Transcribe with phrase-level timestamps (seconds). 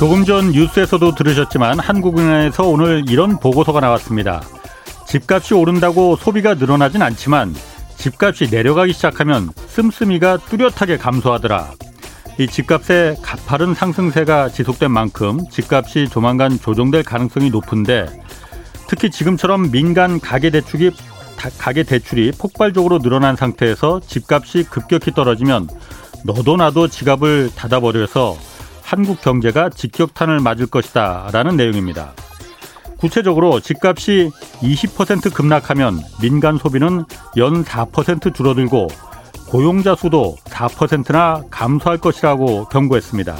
[0.00, 4.40] 조금 전 뉴스에서도 들으셨지만 한국은행에서 오늘 이런 보고서가 나왔습니다.
[5.06, 7.54] 집값이 오른다고 소비가 늘어나진 않지만
[7.98, 11.72] 집값이 내려가기 시작하면 씀씀이가 뚜렷하게 감소하더라.
[12.38, 18.06] 이 집값의 가파른 상승세가 지속된 만큼 집값이 조만간 조정될 가능성이 높은데
[18.88, 20.92] 특히 지금처럼 민간 가계 대출이
[21.58, 25.68] 가계 대출이 폭발적으로 늘어난 상태에서 집값이 급격히 떨어지면
[26.24, 28.38] 너도 나도 지갑을 닫아버려서
[28.90, 32.12] 한국 경제가 직격탄을 맞을 것이다 라는 내용입니다.
[32.98, 37.04] 구체적으로 집값이 20% 급락하면 민간 소비는
[37.36, 38.88] 연 4% 줄어들고
[39.46, 43.36] 고용자 수도 4%나 감소할 것이라고 경고했습니다.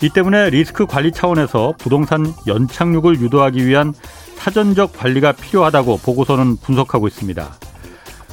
[0.00, 3.92] 이 때문에 리스크 관리 차원에서 부동산 연착륙을 유도하기 위한
[4.36, 7.54] 사전적 관리가 필요하다고 보고서는 분석하고 있습니다.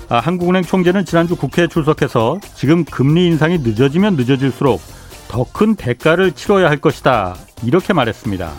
[0.07, 5.00] 아, 한국은행 총재는 지난주 국회에 출석해서 지금 금리 인상이 늦어지면 늦어질수록
[5.31, 7.35] 더 큰 대가를 치러야 할 것이다.
[7.63, 8.51] 이렇게 말했습니다.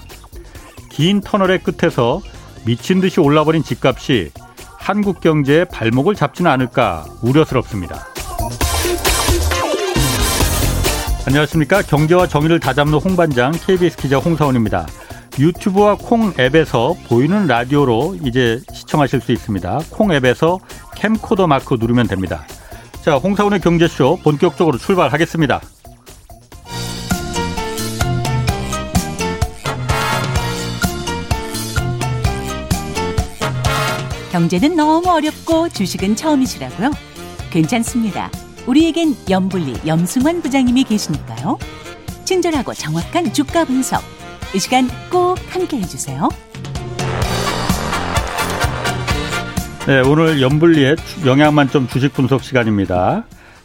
[0.89, 2.23] 긴 터널의 끝에서
[2.65, 4.31] 미친 듯이 올라버린 집값이
[4.79, 8.07] 한국 경제의 발목을 잡지는 않을까 우려스럽습니다.
[11.27, 11.83] 안녕하십니까.
[11.83, 14.87] 경제와 정의를 다잡는 홍반장 KBS 기자 홍사원입니다.
[15.39, 19.81] 유튜브와 콩 앱에서 보이는 라디오로 이제 시청하실 수 있습니다.
[19.91, 20.59] 콩 앱에서
[20.95, 22.47] 캠코더 마크 누르면 됩니다.
[23.03, 25.61] 자, 홍사원의 경제쇼 본격적으로 출발하겠습니다.
[34.33, 36.93] 경제는 너무 어렵고 주식은 처음이시라고요?
[37.51, 38.31] 괜찮습니다.
[38.67, 41.59] 우리에겐 염불리 염승환 부장님이 계시니까요.
[42.25, 44.03] 친절하고 정확한 주가 분석.
[44.55, 46.31] 이 시간 꼭 함께 해주세요.
[49.87, 50.97] 네, 오늘 염불리의
[51.27, 53.25] 영양 만점 주식 분석 시간입니다.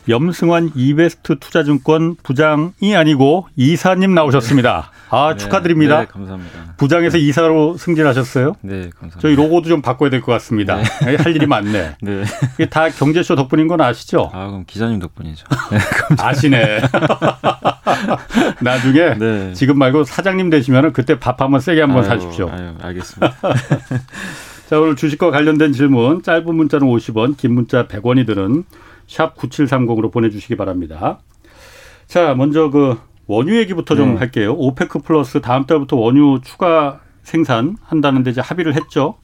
[0.09, 4.91] 염승환 이베스트 투자증권 부장이 아니고 이사님 나오셨습니다.
[5.09, 5.99] 아 네, 축하드립니다.
[6.01, 6.73] 네, 감사합니다.
[6.77, 8.55] 부장에서 이사로 승진하셨어요?
[8.61, 9.19] 네, 감사합니다.
[9.19, 10.77] 저희 로고도 좀 바꿔야 될 것 같습니다.
[11.05, 11.15] 네.
[11.15, 11.95] 할 일이 많네.
[12.01, 12.23] 네.
[12.55, 14.29] 이게 다 경제쇼 덕분인 건 아시죠?
[14.33, 15.45] 아 그럼 기자님 덕분이죠.
[15.71, 15.77] 네,
[16.21, 16.81] 아시네.
[18.61, 19.53] 나중에 네.
[19.53, 22.49] 지금 말고 사장님 되시면 그때 밥 한번 세게 한번 아유, 사십시오.
[22.49, 23.33] 아유, 알겠습니다.
[24.69, 28.63] 자 오늘 주식과 관련된 질문 짧은 문자는 50원, 긴 문자 100원이 드는
[29.07, 31.19] 샵 9730으로 보내주시기 바랍니다.
[32.07, 34.19] 자, 먼저 그 원유 얘기부터 좀 네.
[34.19, 34.53] 할게요.
[34.57, 39.15] 오페크 플러스 다음 달부터 원유 추가 생산한다는데 이제 합의를 했죠.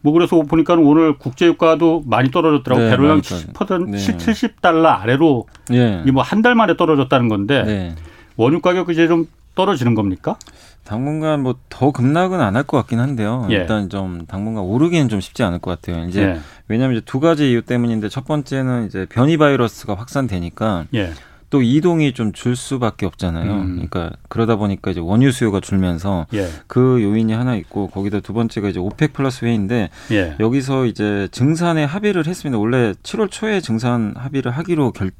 [0.00, 2.82] 뭐 그래서 보니까는 오늘 국제유가도 많이 떨어졌더라고.
[2.82, 3.98] 네, 배럴당 70%, 네.
[3.98, 6.02] 70달러 아래로 네.
[6.06, 7.94] 이뭐 한 달 만에 떨어졌다는 건데 네.
[8.36, 9.26] 원유 가격 이제 좀
[9.58, 10.36] 떨어지는 겁니까?
[10.84, 13.46] 당분간 뭐 더 급락은 안 할 것 같긴 한데요.
[13.50, 13.54] 예.
[13.56, 16.04] 일단 좀 당분간 오르기는 좀 쉽지 않을 것 같아요.
[16.06, 16.40] 이제 예.
[16.68, 21.10] 왜냐하면 이제 두 가지 이유 때문인데 첫 번째는 이제 변이 바이러스가 확산되니까 예.
[21.50, 23.50] 또 이동이 좀 줄 수밖에 없잖아요.
[23.52, 23.72] 음.
[23.88, 26.46] 그러니까 그러다 보니까 이제 원유 수요가 줄면서 예.
[26.66, 30.36] 그 요인이 하나 있고 거기다 두 번째가 이제 오펙 플러스 회의인데 예.
[30.40, 32.58] 여기서 이제 증산에 합의를 했습니다.
[32.58, 35.10] 원래 7월 초에 증산 합의를 하기로 결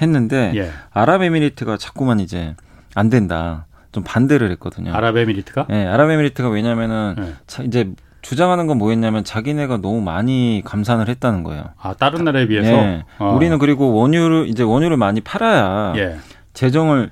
[0.00, 0.70] 했는데 예.
[0.92, 2.54] 아랍에미리트가 자꾸만 이제
[2.94, 3.66] 안 된다.
[3.92, 4.92] 좀 반대를 했거든요.
[4.94, 5.66] 아랍에미리트가?
[5.68, 7.64] 네, 아랍에미리트가 왜냐면은 네.
[7.64, 11.64] 이제 주장하는 건 뭐였냐면 자기네가 너무 많이 감산을 했다는 거예요.
[11.80, 12.70] 아 다른 나라에 비해서.
[12.70, 13.04] 네.
[13.18, 13.32] 어.
[13.34, 16.16] 우리는 그리고 원유를 이제 원유를 많이 팔아야 예.
[16.52, 17.10] 재정을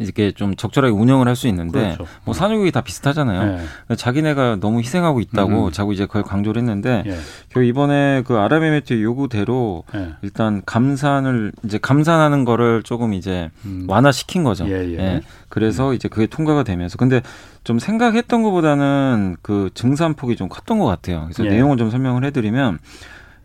[0.00, 2.06] 이렇게 좀 적절하게 운영을 할 수 있는데 그렇죠.
[2.24, 3.56] 뭐 산유국이 다 비슷하잖아요.
[3.88, 3.96] 네.
[3.96, 5.72] 자기네가 너무 희생하고 있다고 음.
[5.72, 7.16] 자꾸 이제 그걸 강조를 했는데 예.
[7.48, 10.14] 결국 이번에 그 아랍에미리트 요구대로 예.
[10.22, 13.86] 일단 감산을 이제 감산하는 거를 조금 이제 음.
[13.88, 14.66] 완화시킨 거죠.
[14.68, 14.98] 예, 예.
[14.98, 15.20] 예.
[15.48, 15.94] 그래서 음.
[15.94, 17.22] 이제 그게 통과가 되면서 근데
[17.64, 21.22] 좀 생각했던 것보다는 그 증산폭이 좀 컸던 것 같아요.
[21.24, 21.50] 그래서 예.
[21.50, 22.78] 내용을 좀 설명을 해드리면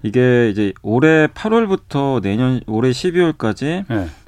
[0.03, 3.85] 이게 이제 올해 8월부터 내년 올해 12월까지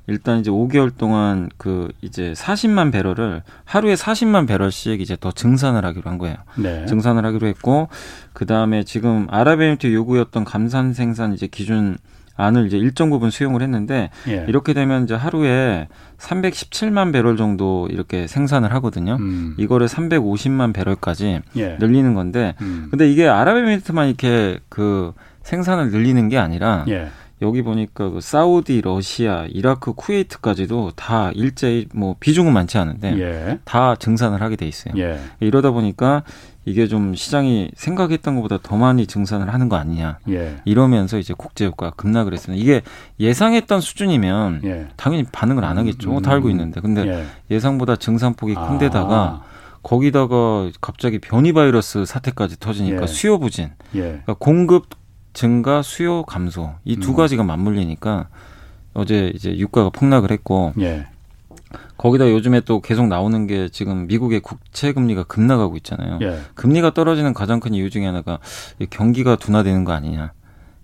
[0.07, 6.09] 일단 이제 5개월 동안 그 이제 40만 배럴을 하루에 40만 배럴씩 이제 더 증산을 하기로
[6.09, 6.37] 한 거예요.
[6.55, 6.85] 네.
[6.85, 7.89] 증산을 하기로 했고
[8.33, 11.97] 그 다음에 지금 아랍에미리트 요구였던 감산 생산 이제 기준
[12.37, 14.45] 안을 이제 일정 부분 수용을 했는데 예.
[14.47, 15.87] 이렇게 되면 이제 하루에
[16.19, 19.17] 317만 배럴 정도 이렇게 생산을 하거든요.
[19.19, 19.55] 음.
[19.57, 21.77] 이거를 350만 배럴까지 예.
[21.79, 22.87] 늘리는 건데 음.
[22.91, 27.07] 근데 이게 아랍에미리트만 이렇게 그 생산을 늘리는 게 아니라 예.
[27.41, 33.59] 여기 보니까 그 사우디, 러시아, 이라크, 쿠웨이트까지도 다 일제히 뭐 비중은 많지 않은데 예.
[33.63, 34.95] 다 증산을 하게 돼 있어요.
[34.97, 35.19] 예.
[35.39, 36.23] 이러다 보니까
[36.65, 40.17] 이게 좀 시장이 생각했던 것보다 더 많이 증산을 하는 거 아니냐.
[40.29, 40.57] 예.
[40.65, 42.61] 이러면서 이제 국제 유가 급락을 했습니다.
[42.61, 42.81] 이게
[43.19, 44.87] 예상했던 수준이면 예.
[44.97, 46.17] 당연히 반응을 안 하겠죠.
[46.17, 46.81] 음, 다 알고 있는데.
[46.81, 47.59] 근데 예.
[47.59, 49.43] 상보다 증산폭이 큰 데다가 아.
[49.83, 53.07] 거기다가 갑자기 변이 바이러스 사태까지 터지니까 예.
[53.07, 53.69] 수요 부진.
[53.91, 54.87] 그러니까 공급
[55.37, 57.15] 증가, 수요 감소 이두 음.
[57.15, 58.27] 가지가 맞물리니까
[58.95, 61.05] 어제 이제 유가가 폭락을 했고 예.
[61.95, 66.17] 거기다 요즘에 또 계속 나오는 게 지금 미국의 국채 금리가 급락하고 있잖아요.
[66.23, 66.39] 예.
[66.55, 68.39] 금리가 떨어지는 가장 큰 이유 중에 하나가
[68.89, 70.33] 경기가 둔화되는 거 아니냐.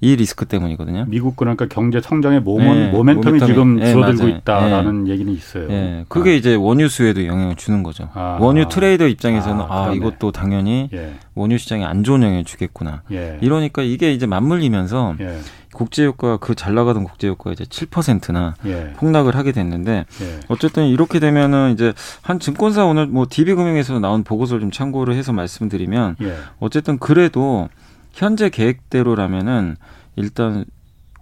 [0.04, 1.06] 이 리스크 때문이거든요.
[1.08, 4.36] 미국 그러니까 경제 성장의 모멘, 네, 모멘텀이, 모멘텀이 지금 네, 줄어들고 맞아요.
[4.36, 5.12] 있다라는 네.
[5.12, 5.68] 얘기는 있어요.
[5.70, 6.04] 네.
[6.10, 6.34] 그게 아.
[6.34, 8.10] 이제 원유 수에도 영향을 주는 거죠.
[8.14, 8.38] 아.
[8.42, 11.14] 원유 트레이더 입장에서는 아, 아 이것도 당연히 예.
[11.36, 13.04] 원유 시장에 안 좋은 영향을 주겠구나.
[13.14, 13.38] 예.
[13.42, 15.40] 이러니까 이게 이제 맞물리면서 예.
[15.74, 18.94] 국제유가 그잘 나가던 국제유가가 이제 7%나 예.
[18.98, 20.40] 폭락을 하게 됐는데 예.
[20.50, 26.18] 어쨌든 이렇게 되면은 이제 한 증권사 오늘 뭐 DB금융에서 나온 보고서를 좀 참고를 해서 말씀드리면
[26.22, 26.36] 예.
[26.60, 27.70] 어쨌든 그래도
[28.14, 29.76] 현재 계획대로라면은
[30.16, 30.66] 일단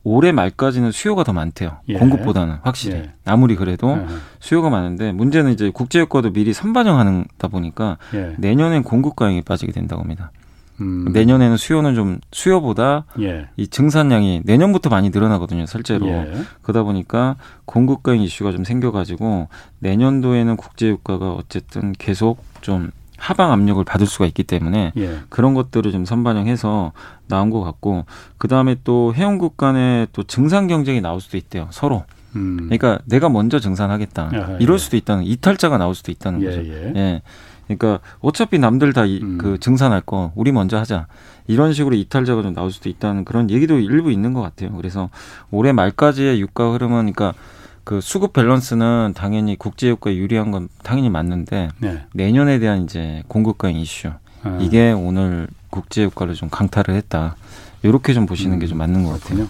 [0.03, 1.77] 올해 말까지는 수요가 더 많대요.
[1.89, 1.93] 예.
[1.93, 2.97] 공급보다는 확실히.
[2.97, 3.13] 예.
[3.25, 4.05] 아무리 그래도 예.
[4.39, 8.35] 수요가 많은데 문제는 이제 국제 유가도 미리 선반영하다 보니까 예.
[8.37, 10.31] 내년엔 공급 과잉이 빠지게 된다고 합니다.
[10.79, 11.05] 음.
[11.13, 13.47] 내년에는 수요는 좀 수요보다 예.
[13.55, 16.07] 이 증산량이 내년부터 많이 늘어나거든요, 실제로.
[16.07, 16.33] 예.
[16.63, 17.35] 그러다 보니까
[17.65, 19.47] 공급 과잉 이슈가 좀 생겨 가지고
[19.79, 22.89] 내년도에는 국제 유가가 어쨌든 계속 좀
[23.21, 25.19] 하방 압력을 받을 수가 있기 때문에 예.
[25.29, 26.91] 그런 것들을 좀 선반영해서
[27.27, 28.05] 나온 것 같고
[28.39, 32.03] 그 다음에 또 회원국 간에 또 증산 경쟁이 나올 수도 있대요 서로.
[32.35, 32.57] 음.
[32.63, 34.77] 그러니까 내가 먼저 증산하겠다 아하, 이럴 예.
[34.79, 36.65] 수도 있다는 이탈자가 나올 수도 있다는 예, 거죠.
[36.65, 36.93] 예.
[36.95, 37.21] 예.
[37.67, 39.37] 그러니까 어차피 남들 다그 음.
[39.37, 41.07] 그 증산할 거 우리 먼저 하자
[41.47, 44.71] 이런 식으로 이탈자가 좀 나올 수도 있다는 그런 얘기도 일부 있는 것 같아요.
[44.75, 45.09] 그래서
[45.51, 47.33] 올해 말까지의 유가 흐름은 그러니까
[47.83, 52.05] 그 수급 밸런스는 당연히 국제유가에 유리한 건 당연히 맞는데 네.
[52.13, 54.09] 내년에 대한 이제 공급과잉 이슈
[54.43, 54.57] 아.
[54.61, 57.35] 이게 오늘 국제유가를 좀 강타를 했다.
[57.83, 59.47] 이렇게 좀 보시는 음, 게좀 맞는 것 같아요.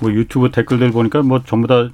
[0.00, 1.88] 뭐 유튜브 댓글들 보니까 뭐 전부 다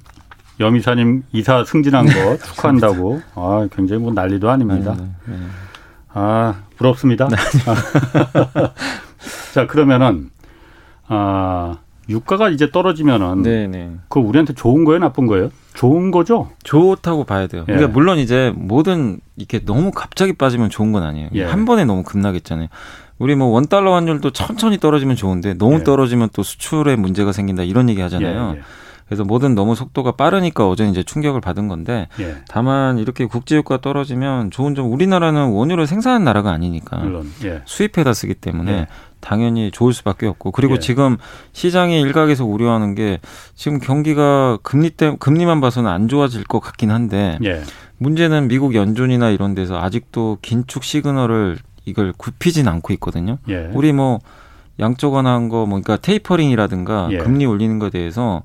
[0.59, 3.21] 여미사님 이사 승진한 거 축하한다고.
[3.35, 4.95] 아 굉장히 뭐 난리도 아닙니다.
[4.97, 5.35] 네, 네.
[6.13, 7.27] 아 부럽습니다.
[7.27, 7.35] 네.
[9.53, 10.29] 자 그러면은
[11.07, 11.77] 아
[12.09, 13.67] 유가가 이제 떨어지면은 네네.
[13.67, 13.91] 네.
[14.09, 15.49] 그 우리한테 좋은 거예요, 나쁜 거예요?
[15.73, 16.49] 좋은 거죠?
[16.63, 17.61] 좋다고 봐야 돼요.
[17.67, 17.73] 예.
[17.73, 21.29] 그러니까 물론 이제 모든 이렇게 너무 갑자기 빠지면 좋은 건 아니에요.
[21.33, 21.43] 예.
[21.43, 22.67] 한 번에 너무 급락했잖아요.
[23.19, 25.83] 우리 뭐 원 달러 환율도 천천히 떨어지면 좋은데 너무 예.
[25.83, 28.53] 떨어지면 또 수출에 문제가 생긴다 이런 얘기 하잖아요.
[28.55, 28.61] 예, 예.
[29.05, 32.37] 그래서 뭐든 너무 속도가 빠르니까 어제 이제 충격을 받은 건데 예.
[32.47, 37.61] 다만 이렇게 국제유가 떨어지면 좋은 점 우리나라는 원유를 생산하는 나라가 아니니까 물론, 예.
[37.65, 38.87] 수입해다 쓰기 때문에 예.
[39.23, 40.79] 당연히 좋을 수밖에 없고 그리고 예.
[40.79, 41.17] 지금
[41.53, 43.19] 시장이 일각에서 우려하는 게
[43.55, 47.63] 지금 경기가 금리 때 금리만 봐서는 안 좋아질 것 같긴 한데 예.
[47.97, 53.37] 문제는 미국 연준이나 이런 데서 아직도 긴축 시그널을 이걸 굽히진 않고 있거든요.
[53.47, 53.69] 예.
[53.73, 54.19] 우리 뭐
[54.79, 57.17] 양쪽 하나한 거, 뭐, 그러니까 테이퍼링이라든가 예.
[57.17, 58.43] 금리 올리는 거에 대해서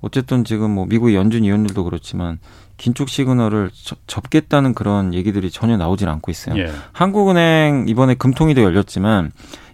[0.00, 2.38] 어쨌든 지금 뭐 미국 연준 위원들도 그렇지만
[2.76, 3.70] 긴축 시그널을
[4.06, 6.58] 접겠다는 그런 얘기들이 전혀 나오질 않고 있어요.
[6.58, 6.70] 예.
[6.92, 9.32] 한국은행 이번에 금통위도 열렸지만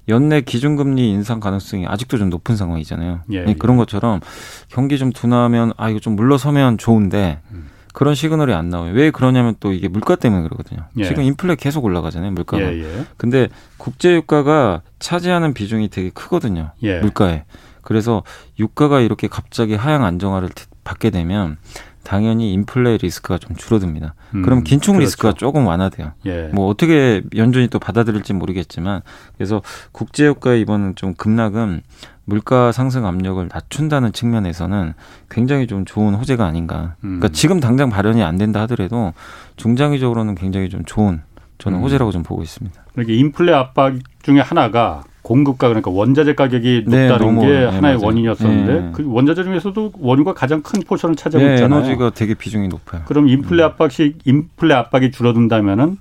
[0.09, 3.21] 연내 기준금리 인상 가능성이 아직도 좀 높은 상황이잖아요.
[3.33, 3.55] 예, 예.
[3.55, 4.21] 그런 것처럼
[4.69, 7.69] 경기 좀 둔화하면 아 이거 좀 물러서면 좋은데 음.
[7.95, 8.93] 그런 시그널이 안 나와요.
[8.93, 10.81] 왜 그러냐면 또 이게 물가 때문에 그러거든요.
[10.99, 11.05] 예.
[11.05, 12.63] 지금 인플레 계속 올라가잖아요, 물가가.
[12.63, 13.05] 예, 예.
[13.17, 16.73] 근데 국제 유가가 차지하는 비중이 되게 크거든요.
[16.83, 16.99] 예.
[16.99, 17.45] 물가에.
[17.83, 18.25] 그래서
[18.59, 20.49] 유가가 이렇게 갑자기 하향 안정화를
[20.83, 21.59] 받게 되면
[22.05, 24.15] 당연히 인플레 리스크가 좀 줄어듭니다.
[24.35, 25.01] 음, 그럼 긴축 그렇죠.
[25.01, 26.13] 리스크가 조금 완화돼요.
[26.27, 26.51] 예.
[26.53, 29.03] 뭐 어떻게 연준이 또 받아들일지 모르겠지만
[29.37, 31.83] 그래서 국제유가의 이번 좀 급락은
[32.27, 34.95] 물가 상승 압력을 낮춘다는 측면에서는
[35.31, 36.95] 굉장히 좀 좋은 호재가 아닌가.
[37.05, 37.19] 음.
[37.19, 39.13] 그러니까 지금 당장 발현이 안 된다 하더라도
[39.57, 41.23] 중장기적으로는 굉장히 좀 좋은
[41.59, 41.83] 저는 음.
[41.83, 42.85] 호재라고 좀 보고 있습니다.
[42.97, 47.95] 이렇게 인플레 압박 중에 하나가 공급가 그러니까 원자재 가격이 네, 높다는 네, 게 네, 하나의
[47.95, 48.07] 맞아요.
[48.07, 48.91] 원인이었었는데 네.
[48.93, 51.81] 그 원자재 중에서도 원유가 가장 큰 포션을 차지하고 네, 있잖아요.
[51.81, 53.03] 에너지가 되게 비중이 높아요.
[53.07, 53.67] 그럼 인플레 음.
[53.67, 55.97] 압박시 인플레 압박이 줄어든다면은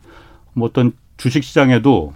[0.54, 2.12] 뭐 어떤 주식 시장에도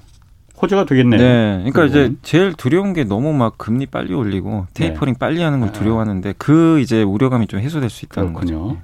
[0.62, 1.20] 호재가 되겠네요.
[1.22, 1.56] 네.
[1.72, 1.88] 그러니까 그건.
[1.88, 5.18] 이제 제일 두려운 게 너무 막 금리 빨리 올리고 테이퍼링 네.
[5.18, 5.72] 빨리 하는 걸 아.
[5.72, 8.64] 두려워하는데 그 이제 우려감이 좀 해소될 수 있다는 그렇군요.
[8.64, 8.78] 거죠.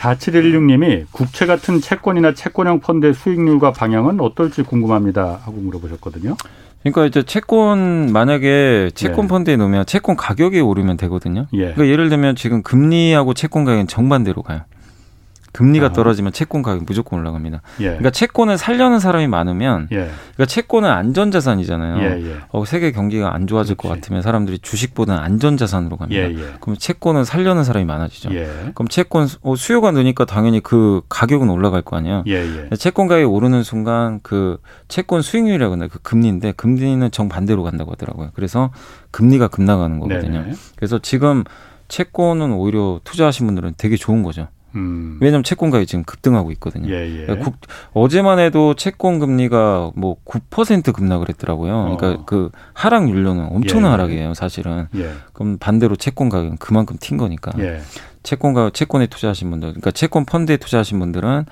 [0.00, 6.36] 4716님이 국채 같은 채권이나 채권형 펀드의 수익률과 방향은 어떨지 궁금합니다 하고 물어보셨거든요.
[6.82, 9.28] 그러니까 이제 채권 만약에 채권 예.
[9.28, 11.46] 펀드에 넣으면 채권 가격이 오르면 되거든요.
[11.52, 11.72] 예.
[11.72, 14.62] 그러니까 예를 들면 지금 금리하고 채권 가격은 정반대로 가요.
[15.52, 15.92] 금리가 아.
[15.92, 17.62] 떨어지면 채권 가격이 무조건 올라갑니다.
[17.80, 17.84] 예.
[17.84, 19.96] 그러니까 채권을 살려는 사람이 많으면 예.
[19.96, 21.98] 그러니까 채권은 안전 자산이잖아요.
[22.02, 22.36] 예, 예.
[22.50, 23.88] 어, 세계 경기가 안 좋아질 그렇지.
[23.88, 26.22] 것 같으면 사람들이 주식보다는 안전 자산으로 갑니다.
[26.22, 26.52] 예, 예.
[26.60, 28.30] 그럼 채권은 살려는 사람이 많아지죠.
[28.74, 32.24] 그럼 채권 어, 수요가 느니까 당연히 그 가격은 올라갈 거 아니에요.
[32.78, 38.30] 채권 가격이 오르는 순간 그 채권 수익률이라고 하나 그 금리인데 금리는 정반대로 간다고 하더라고요.
[38.34, 38.70] 그래서
[39.10, 40.42] 금리가 급나가는 거거든요.
[40.42, 40.54] 네네.
[40.76, 41.44] 그래서 지금
[41.88, 44.48] 채권은 오히려 투자하신 분들은 되게 좋은 거죠.
[44.74, 45.18] 음.
[45.20, 46.92] 왜냐하면 채권 가격이 지금 급등하고 있거든요.
[46.92, 47.26] 예, 예.
[47.26, 47.56] 그러니까 국,
[47.92, 51.96] 어제만 해도 채권 금리가 뭐 9% 급락을 했더라고요.
[51.96, 52.24] 그러니까 어.
[52.24, 54.88] 그 하락 률로는 엄청난 예, 예, 하락이에요, 사실은.
[54.94, 55.12] 예.
[55.32, 57.52] 그럼 반대로 채권 가격은 그만큼 튄 거니까.
[57.58, 57.80] 예.
[58.22, 61.46] 채권가 채권에 투자하신 분들, 그러니까 채권 펀드에 투자하신 분들은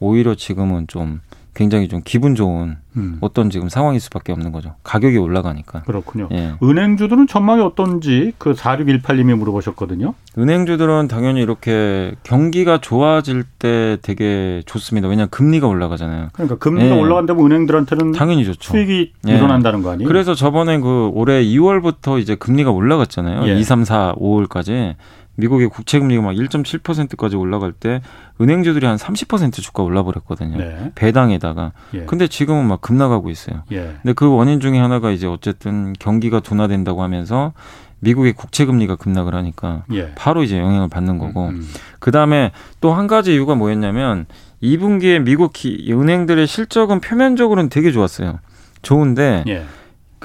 [0.00, 1.20] 오히려 지금은 좀
[1.54, 3.18] 굉장히 좀 기분 좋은 음.
[3.20, 4.74] 어떤 지금 상황일 수밖에 없는 거죠.
[4.82, 5.82] 가격이 올라가니까.
[5.82, 6.28] 그렇군요.
[6.32, 6.54] 예.
[6.62, 10.14] 은행주들은 전망이 어떤지 그 4618님이 물어보셨거든요.
[10.36, 15.08] 은행주들은 당연히 이렇게 경기가 좋아질 때 되게 좋습니다.
[15.08, 16.28] 왜냐하면 금리가 올라가잖아요.
[16.32, 17.00] 그러니까 금리가 예.
[17.00, 18.72] 올라간다면 은행들한테는 당연히 좋죠.
[18.72, 19.32] 수익이 예.
[19.36, 20.08] 일어난다는 거 아니에요?
[20.08, 23.48] 그래서 저번에 그 올해 2월부터 이제 금리가 올라갔잖아요.
[23.48, 23.58] 예.
[23.58, 24.94] 2, 3, 4, 5월까지.
[25.36, 28.00] 미국의 국채 금리가 막 1.7%까지 올라갈 때
[28.40, 30.56] 은행주들이 한 30% 주가 올라버렸거든요.
[30.58, 30.92] 네.
[30.94, 31.72] 배당에다가.
[31.94, 32.04] 예.
[32.04, 33.62] 근데 지금은 막 급나가고 있어요.
[33.72, 33.96] 예.
[34.02, 37.52] 근데 그 원인 중에 하나가 이제 어쨌든 경기가 둔화된다고 하면서
[38.00, 40.12] 미국의 국채 금리가 급락을 하니까 예.
[40.14, 41.46] 바로 이제 영향을 받는 거고.
[41.48, 41.68] 음, 음.
[42.00, 44.26] 그다음에 또 한 가지 이유가 뭐였냐면
[44.62, 48.38] 2분기에 미국 기, 은행들의 실적은 표면적으로는 되게 좋았어요.
[48.82, 49.64] 좋은데 예.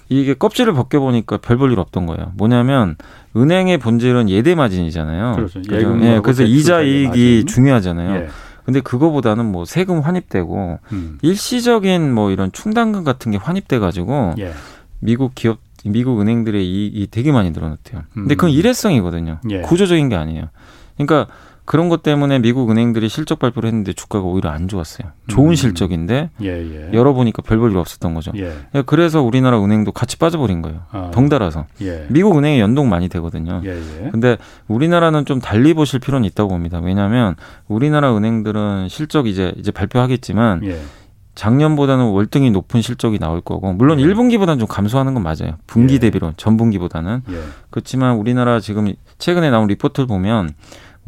[0.08, 2.32] 이게 껍질을 벗겨 보니까 별 볼 일 없던 거예요.
[2.36, 2.96] 뭐냐면
[3.36, 5.36] 은행의 본질은 예대 마진이잖아요.
[5.36, 5.62] 그렇죠.
[5.72, 7.48] 예, 그래서 이자 이익이 마진.
[7.48, 8.16] 중요하잖아요.
[8.16, 8.28] 예.
[8.66, 11.18] 근데 그거보다는 뭐 세금 환입되고 음.
[11.22, 14.52] 일시적인 뭐 이런 충당금 같은 게 환입돼 가지고 예.
[15.00, 18.04] 미국 기업 미국 은행들의 이익이 되게 많이 늘어났대요.
[18.14, 18.56] 근데 그건 음.
[18.56, 19.40] 일회성이거든요.
[19.50, 19.62] 예.
[19.62, 20.46] 구조적인 게 아니에요.
[20.98, 21.28] 그러니까
[21.70, 25.12] 그런 것 때문에 미국 은행들이 실적 발표를 했는데 주가가 오히려 안 좋았어요.
[25.28, 25.54] 좋은 음.
[25.54, 26.90] 실적인데 예, 예.
[26.92, 28.32] 열어보니까 별볼일 없었던 거죠.
[28.38, 28.52] 예.
[28.74, 28.82] 예.
[28.82, 30.80] 그래서 우리나라 은행도 같이 빠져버린 거예요.
[30.90, 31.12] 아.
[31.14, 31.68] 덩달아서.
[31.82, 32.08] 예.
[32.10, 33.62] 미국 은행에 연동 많이 되거든요.
[33.66, 34.10] 예, 예.
[34.10, 36.80] 근데 우리나라는 좀 달리 보실 필요는 있다고 봅니다.
[36.80, 37.36] 왜냐하면
[37.68, 40.64] 우리나라 은행들은 실적 이제 이제 발표하겠지만
[41.36, 44.06] 작년보다는 월등히 높은 실적이 나올 거고 물론 예.
[44.06, 45.58] 1분기보다는 좀 감소하는 건 맞아요.
[45.68, 46.00] 분기 예.
[46.00, 47.40] 대비로 전 분기보다는 예.
[47.70, 50.56] 그렇지만 우리나라 지금 최근에 나온 리포트를 보면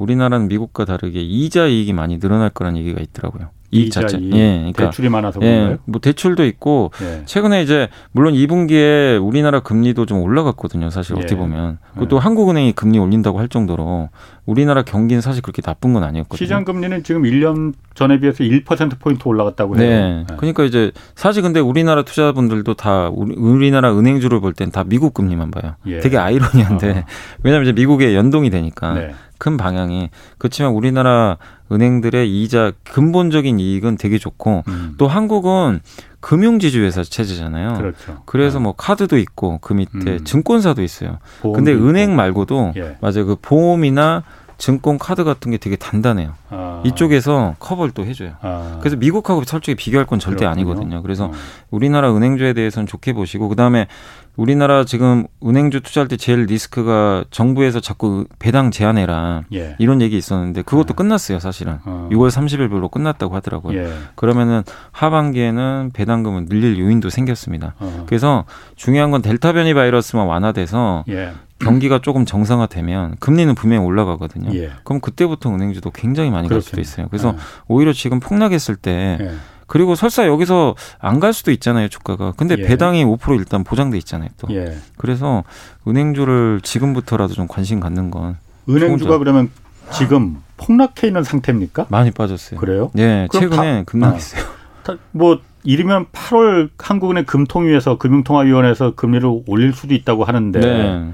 [0.02, 3.50] 우리나라는 미국과 다르게 이자 이익이 많이 늘어날 거라는 얘기가 있더라고요.
[3.72, 4.18] 이익 자체.
[4.18, 4.34] 이익.
[4.36, 5.40] 예, 그러니까 대출이 많아서?
[5.44, 7.24] 예, 뭐 대출도 있고 예.
[7.26, 10.90] 최근에 이제 물론 2분기에 우리나라 금리도 좀 올라갔거든요.
[10.90, 11.38] 사실 어떻게 예.
[11.40, 12.20] 보면 그것도 예.
[12.20, 14.10] 한국은행이 금리 올린다고 할 정도로
[14.46, 16.46] 우리나라 경기는 사실 그렇게 나쁜 건 아니었거든요.
[16.46, 19.90] 시장 금리는 지금 1년 전에 비해서 1% 포인트 올라갔다고 해요.
[19.90, 20.26] 네.
[20.28, 20.36] 네.
[20.38, 25.52] 그러니까 이제 사실 근데 우리나라 투자분들도 다 우리, 나라 은행주를 볼 땐 다 미국 금리만
[25.52, 25.76] 봐요.
[25.86, 26.00] 예.
[26.00, 27.04] 되게 아이러니한데 어.
[27.44, 28.94] 왜냐하면 이제 미국에 연동이 되니까.
[28.94, 29.12] 네.
[29.38, 31.38] 큰 방향이 그렇지만 우리나라
[31.72, 34.96] 은행들의 이자 근본적인 이익은 되게 좋고 음.
[34.98, 35.80] 또 한국은
[36.20, 37.74] 금융지주 회사 체제잖아요.
[37.74, 38.22] 그렇죠.
[38.26, 38.64] 그래서 네.
[38.64, 40.24] 뭐 카드도 있고 그 밑에 음.
[40.24, 41.18] 증권사도 있어요.
[41.42, 42.98] 근데 은행 말고도 예.
[43.02, 43.26] 맞아요.
[43.26, 44.24] 그 보험이나
[44.62, 46.34] 증권 카드 같은 게 되게 단단해요.
[46.52, 46.84] 아.
[46.86, 48.34] 이쪽에서 커버를 또 해줘요.
[48.42, 48.78] 아.
[48.80, 50.52] 그래서 미국하고 솔직히 비교할 건 절대 그렇군요.
[50.52, 51.02] 아니거든요.
[51.02, 51.32] 그래서 어.
[51.72, 53.88] 우리나라 은행주에 대해서는 좋게 보시고 그 다음에
[54.36, 59.76] 우리나라 지금 은행주 투자할 때 제일 리스크가 정부에서 자꾸 배당 제한해라 예.
[59.80, 60.94] 이런 얘기 있었는데 그것도 예.
[60.96, 62.08] 끝났어요 사실은 어.
[62.12, 63.78] 6월 30일별로 끝났다고 하더라고요.
[63.80, 63.92] 예.
[64.14, 67.74] 그러면은 하반기에는 배당금을 늘릴 요인도 생겼습니다.
[67.80, 68.06] 어.
[68.08, 71.32] 그래서 중요한 건 델타 변이 바이러스만 완화돼서 예.
[71.64, 74.54] 경기가 조금 정상화되면 금리는 분명히 올라가거든요.
[74.56, 74.72] 예.
[74.84, 76.56] 그럼 그때부터 은행주도 굉장히 많이 그렇겠네.
[76.56, 77.08] 갈 수도 있어요.
[77.10, 77.40] 그래서 예.
[77.68, 79.32] 오히려 지금 폭락했을 때 예.
[79.68, 82.34] 그리고 설사 여기서 안 갈 수도 있잖아요, 주가가.
[82.36, 82.64] 근데 예.
[82.64, 84.54] 배당이 5% 일단 보장돼 있잖아요, 또.
[84.54, 84.76] 예.
[84.98, 85.44] 그래서
[85.88, 88.38] 은행주를 지금부터라도 좀 관심 갖는 건
[88.68, 89.50] 은행주가 그러면
[89.94, 91.86] 지금 폭락해 있는 상태입니까?
[91.90, 92.60] 많이 빠졌어요.
[92.60, 92.92] 그래요?
[92.94, 94.44] 네, 최근에 급락했어요.
[94.88, 101.12] 아, 뭐 이르면 8월 한국은행 금통위에서 금융통화위원회에서 금리를 올릴 수도 있다고 하는데 네.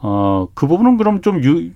[0.00, 1.70] 어, 그 부분은 그럼 좀 유,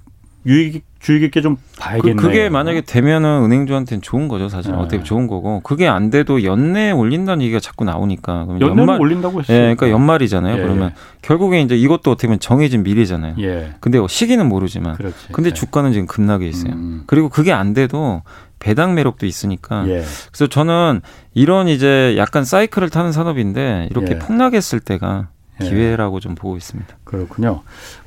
[0.46, 2.16] 유익 주의 깊게 좀 봐야겠네요.
[2.16, 4.70] 그, 게 만약에 되면은 은행주한테는 좋은 거죠, 사실.
[4.70, 4.78] 네.
[4.78, 5.60] 어떻게 좋은 거고.
[5.60, 8.46] 그게 안 돼도 연내에 올린다는 얘기가 자꾸 나오니까.
[8.48, 9.56] 연내에 연말 올린다고 했어요.
[9.56, 10.58] 예, 그러니까 연말이잖아요.
[10.58, 10.94] 예, 그러면 예.
[11.22, 13.34] 결국에 이제 이것도 어떻게 보면 정해진 미래잖아요.
[13.40, 13.74] 예.
[13.80, 14.94] 근데 시기는 모르지만.
[14.94, 15.16] 그렇지.
[15.32, 15.54] 근데 예.
[15.54, 16.72] 주가는 지금 급락해 있어요.
[16.72, 17.02] 음.
[17.06, 18.22] 그리고 그게 안 돼도
[18.60, 19.84] 배당 매력도 있으니까.
[19.88, 20.04] 예.
[20.28, 21.00] 그래서 저는
[21.34, 24.18] 이런 이제 약간 사이클을 타는 산업인데 이렇게 예.
[24.20, 25.30] 폭락했을 때가
[25.62, 25.68] 예.
[25.68, 26.96] 기회라고 좀 보고 있습니다.
[27.02, 27.62] 그렇군요.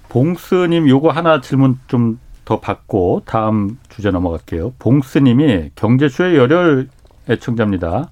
[0.10, 4.74] 봉스님 요거 하나 질문 좀 더 받고 다음 주제 넘어갈게요.
[4.80, 6.88] 봉스님이 경제쇼의 열혈
[7.28, 8.10] 애청자입니다.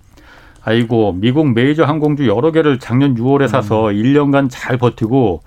[0.63, 3.93] 아이고 미국 메이저 항공주 여러 개를 작년 6월에 사서 음.
[3.93, 5.41] 1년간 잘 버티고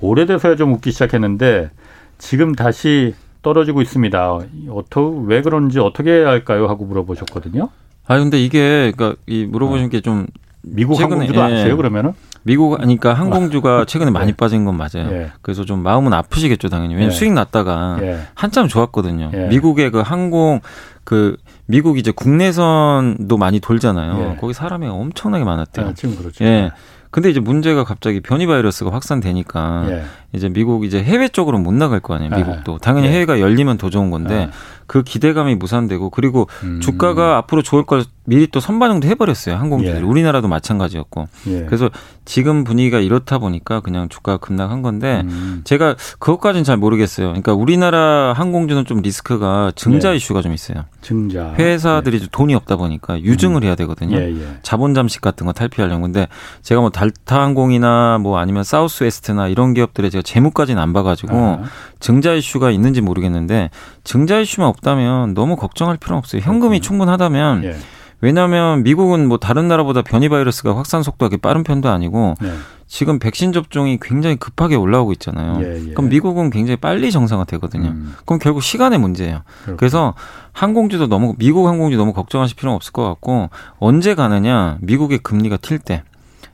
[0.00, 1.70] 오래돼서야 좀 웃기 시작했는데
[2.18, 4.38] 지금 다시 떨어지고 있습니다.
[4.70, 6.66] 어떻게 왜 그런지 어떻게 해야 할까요?
[6.66, 7.70] 하고 물어보셨거든요.
[8.06, 9.88] 아 근데 이게 그러니까 이 물어보신 어.
[9.88, 10.26] 게좀
[10.62, 11.44] 미국 항공주도 예.
[11.44, 12.12] 아세요 그러면은?
[12.46, 14.36] 미국 그러니까 항공주가 최근에 많이 네.
[14.36, 15.10] 빠진 건 맞아요.
[15.10, 15.32] 예.
[15.42, 16.94] 그래서 좀 마음은 아프시겠죠 당연히.
[16.94, 17.16] 왜냐면 예.
[17.16, 18.20] 수익 났다가 예.
[18.34, 19.32] 한참 좋았거든요.
[19.34, 19.48] 예.
[19.48, 20.60] 미국의 그 항공
[21.02, 21.36] 그
[21.66, 24.34] 미국 이제 국내선도 많이 돌잖아요.
[24.34, 24.40] 예.
[24.40, 25.86] 거기 사람이 엄청나게 많았대요.
[25.88, 26.44] 아, 지금 그렇죠.
[26.44, 26.70] 예.
[27.10, 30.04] 근데 이제 문제가 갑자기 변이 바이러스가 확산되니까 예.
[30.36, 32.30] 이제 미국 이제 해외 쪽으로 못 나갈 거 아니에요.
[32.36, 34.50] 미국도 당연히 해외가 열리면 더 좋은 건데
[34.86, 36.80] 그 기대감이 무산되고 그리고 음.
[36.80, 40.02] 주가가 앞으로 좋을 걸 미리 또 선반영도 해버렸어요 항공주들 예.
[40.02, 41.64] 우리나라도 마찬가지였고 예.
[41.64, 41.90] 그래서
[42.24, 45.62] 지금 분위기가 이렇다 보니까 그냥 주가가 급락한 건데 음.
[45.64, 47.28] 제가 그것까지는 잘 모르겠어요.
[47.28, 50.16] 그러니까 우리나라 항공주는 좀 리스크가 증자 예.
[50.16, 50.84] 이슈가 좀 있어요.
[51.02, 53.64] 증자 회사들이 좀 돈이 없다 보니까 유증을 음.
[53.64, 54.16] 해야 되거든요.
[54.16, 54.58] 예, 예.
[54.62, 56.26] 자본 잠식 같은 거 탈피하려고 근데
[56.62, 61.62] 제가 뭐 달타 항공이나 뭐 아니면 사우스웨스트나 이런 기업들의 제가 재무까지는 안 봐가지고 아.
[62.00, 63.70] 증자 이슈가 있는지 모르겠는데
[64.04, 66.42] 증자 이슈만 없다면 너무 걱정할 필요는 없어요.
[66.42, 67.76] 현금이 충분하다면 예.
[68.20, 72.52] 왜냐하면 미국은 뭐 다른 나라보다 변이 바이러스가 확산 속도가 빠른 편도 아니고 네.
[72.86, 75.60] 지금 백신 접종이 굉장히 급하게 올라오고 있잖아요.
[75.62, 75.92] 예, 예.
[75.92, 77.88] 그럼 미국은 굉장히 빨리 정상화되거든요.
[77.88, 78.14] 음.
[78.24, 79.42] 그럼 결국 시간의 문제예요.
[79.64, 79.76] 그렇구나.
[79.76, 80.14] 그래서
[80.52, 85.78] 항공주도 너무 미국 항공주 너무 걱정하실 필요는 없을 것 같고 언제 가느냐 미국의 금리가 튈
[85.78, 86.02] 때.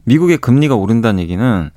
[0.05, 1.71] 미국의 금리가 오른다는 얘기는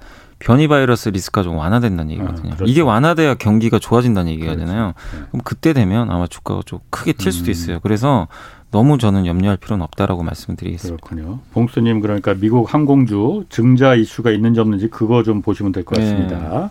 [0.46, 2.54] 변이 바이러스 리스크가 좀 완화된다는 얘기거든요.
[2.54, 2.72] 아, 그렇죠.
[2.72, 4.94] 이게 완화돼야 경기가 좋아진다는 얘기가잖아요.
[4.94, 5.18] 그렇죠.
[5.18, 5.28] 네.
[5.32, 7.52] 그럼 그때 되면 아마 주가가 좀 크게 튈 수도 음.
[7.52, 7.80] 있어요.
[7.80, 8.28] 그래서
[8.70, 11.04] 너무 저는 염려할 필요는 없다라고 말씀드리겠습니다.
[11.04, 11.40] 그렇군요.
[11.54, 16.38] 봉수님 그러니까 미국 항공주 증자 이슈가 있는지 없는지 그거 좀 보시면 될 것 같습니다.
[16.38, 16.70] 네.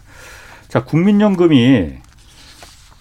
[0.69, 1.95] 자 국민연금이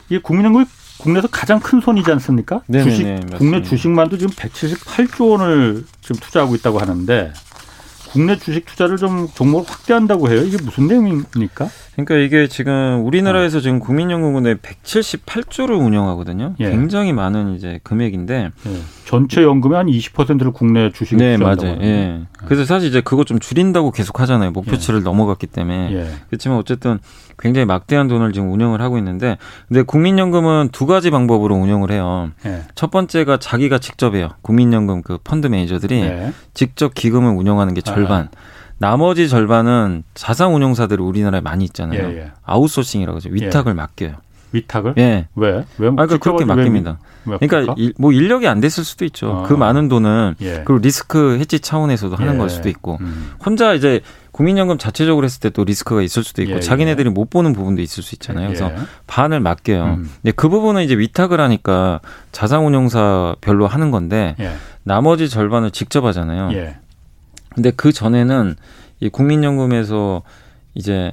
[0.09, 0.65] 이 국민연금이
[0.97, 2.61] 국내에서 가장 큰 손이지 않습니까?
[2.65, 3.37] 네네네, 주식 맞습니다.
[3.37, 7.31] 국내 주식만도 지금 178조 원을 지금 투자하고 있다고 하는데
[8.13, 10.43] 국내 주식 투자를 좀 종목을 확대한다고 해요.
[10.43, 11.67] 이게 무슨 내용입니까?
[11.93, 16.53] 그러니까 이게 지금 우리나라에서 지금 국민연금원에 178조를 운영하거든요.
[16.59, 16.69] 예.
[16.69, 18.71] 굉장히 많은 이제 금액인데 예.
[19.05, 21.77] 전체 연금의 한 20%를 국내 주식에 네, 맞아요.
[21.81, 21.85] 예.
[21.85, 22.21] 예.
[22.45, 24.51] 그래서 사실 이제 그거 좀 줄인다고 계속 하잖아요.
[24.51, 25.03] 목표치를 예.
[25.03, 25.93] 넘어갔기 때문에.
[25.93, 26.11] 예.
[26.29, 26.99] 그렇지만 어쨌든
[27.39, 29.37] 굉장히 막대한 돈을 지금 운영을 하고 있는데
[29.67, 32.31] 근데 국민연금은 두 가지 방법으로 운영을 해요.
[32.45, 32.61] 예.
[32.75, 34.29] 첫 번째가 자기가 직접 해요.
[34.41, 36.33] 국민연금 그 펀드 매니저들이 네.
[36.53, 38.23] 직접 기금을 운영하는 게 절반.
[38.23, 38.29] 아.
[38.77, 42.09] 나머지 절반은 자산 운용사들이 우리나라에 많이 있잖아요.
[42.09, 42.31] 예, 예.
[42.43, 43.29] 아웃소싱이라고 하죠.
[43.29, 43.73] 위탁을 예.
[43.75, 44.15] 맡겨요.
[44.53, 44.93] 위탁을?
[44.97, 45.27] 예.
[45.35, 45.65] 왜?
[45.77, 45.87] 왜?
[45.87, 46.99] 아, 그러니까 그렇게 맡깁니다.
[47.25, 49.43] 왜, 그러니까 일, 뭐 인력이 안 됐을 수도 있죠.
[49.43, 49.47] 아.
[49.47, 50.63] 그 많은 돈은 예.
[50.65, 52.37] 그리고 리스크 해지 차원에서도 하는 예.
[52.37, 53.31] 걸 수도 있고 음.
[53.43, 57.53] 혼자 이제 국민연금 자체적으로 했을 때 또 리스크가 있을 수도 있고 예, 자기네들이 못 보는
[57.53, 58.47] 부분도 있을 수 있잖아요.
[58.47, 58.71] 그래서
[59.07, 59.83] 반을 맡겨요.
[59.85, 60.09] 음.
[60.21, 61.99] 근데 그 부분은 이제 위탁을 하니까
[62.31, 64.35] 자산운용사 별로 하는 건데
[64.83, 66.49] 나머지 절반을 직접 하잖아요.
[67.53, 68.55] 근데 그 전에는
[68.99, 70.23] 이 국민연금에서
[70.73, 71.11] 이제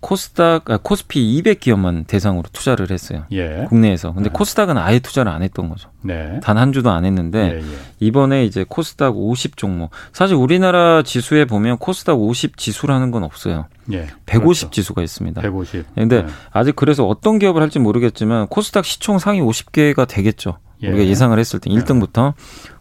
[0.00, 3.24] 코스닥, 아, 코스피 200 기업만 대상으로 투자를 했어요.
[3.32, 3.66] 예.
[3.68, 4.12] 국내에서.
[4.12, 4.32] 근데 네.
[4.32, 5.90] 코스닥은 아예 투자를 안 했던 거죠.
[6.02, 6.38] 네.
[6.42, 7.76] 단 한 주도 안 했는데 예, 예.
[8.00, 9.90] 이번에 이제 코스닥 50 종목.
[10.12, 13.66] 사실 우리나라 지수에 보면 코스닥 50 지수라는 건 없어요.
[13.92, 14.06] 예.
[14.26, 14.70] 150 그렇죠.
[14.70, 15.40] 지수가 있습니다.
[15.42, 15.94] 150.
[15.94, 16.28] 근데 네.
[16.52, 20.58] 아직 그래서 어떤 기업을 할지 모르겠지만 코스닥 시총 상위 50개가 되겠죠.
[20.84, 20.88] 예.
[20.88, 22.34] 우리가 예상을 했을 때 1등부터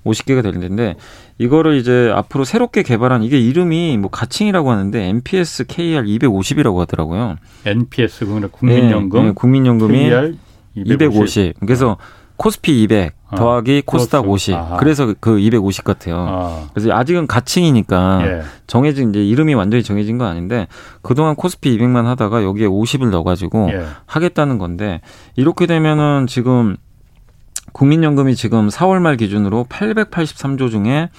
[0.05, 0.95] 50개가 될 텐데
[1.39, 7.35] 이거를 이제 앞으로 새롭게 개발한 이게 이름이 뭐 가칭이라고 하는데 NPS KR 250이라고 하더라고요.
[7.65, 10.35] NPS 그러니까 국민연금 네, 네, 국민연금이 KR
[10.75, 11.01] 250.
[11.01, 11.59] 250.
[11.59, 11.97] 그래서
[12.37, 14.33] 코스피 200 아, 더하기 아, 코스닥 그렇죠.
[14.33, 14.55] 50.
[14.55, 14.77] 아하.
[14.77, 16.15] 그래서 그 250 같아요.
[16.17, 16.69] 아.
[16.73, 18.41] 그래서 아직은 가칭이니까 예.
[18.67, 20.67] 정해진 이제 이름이 완전히 정해진 건 아닌데
[21.01, 23.83] 그동안 코스피 200만 하다가 여기에 50을 넣어 가지고 예.
[24.05, 25.01] 하겠다는 건데
[25.35, 26.77] 이렇게 되면은 지금
[27.77, 31.09] 국민연금이 지금 4월 말 기준으로 883조 중에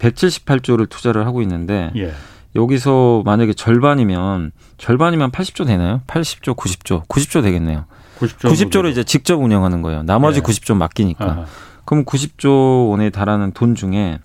[0.00, 2.12] 178조를 투자를 하고 있는데 예.
[2.56, 6.00] 여기서 만약에 절반이면 절반이면 80조 되나요?
[6.08, 7.84] 80조, 90조, 90조 되겠네요.
[8.18, 10.02] 90조 90조를 이제 직접 운영하는 거예요.
[10.02, 10.42] 나머지 예.
[10.42, 11.24] 90조 맡기니까.
[11.24, 11.44] 아하.
[11.84, 14.18] 그럼 90조 원에 달하는 돈 중에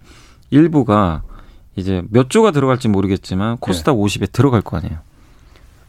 [0.50, 1.22] 일부가
[1.76, 4.00] 이제 몇 조가 들어갈지 모르겠지만 코스닥 예.
[4.00, 4.98] 50에 들어갈 거 아니에요.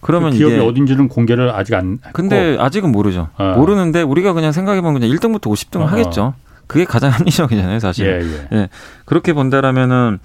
[0.01, 2.11] 그러면 그 기업이 이게 어딘지는 공개를 아직 안 했고.
[2.13, 3.29] 근데 아직은 모르죠.
[3.37, 3.53] 아.
[3.57, 5.87] 모르는데 우리가 그냥 생각해보면 그냥 1등부터 50등을 아.
[5.87, 6.35] 하겠죠.
[6.67, 8.07] 그게 가장 합리적이잖아요, 사실.
[8.07, 8.59] 예, 예.
[8.61, 8.69] 예.
[9.07, 10.19] 그렇게 본다라면은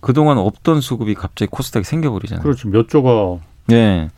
[0.00, 2.42] 그동안 없던 수급이 갑자기 코스닥에 생겨버리잖아요.
[2.42, 2.68] 그렇죠.
[2.68, 3.38] 몇 조가
[3.72, 4.08] 예.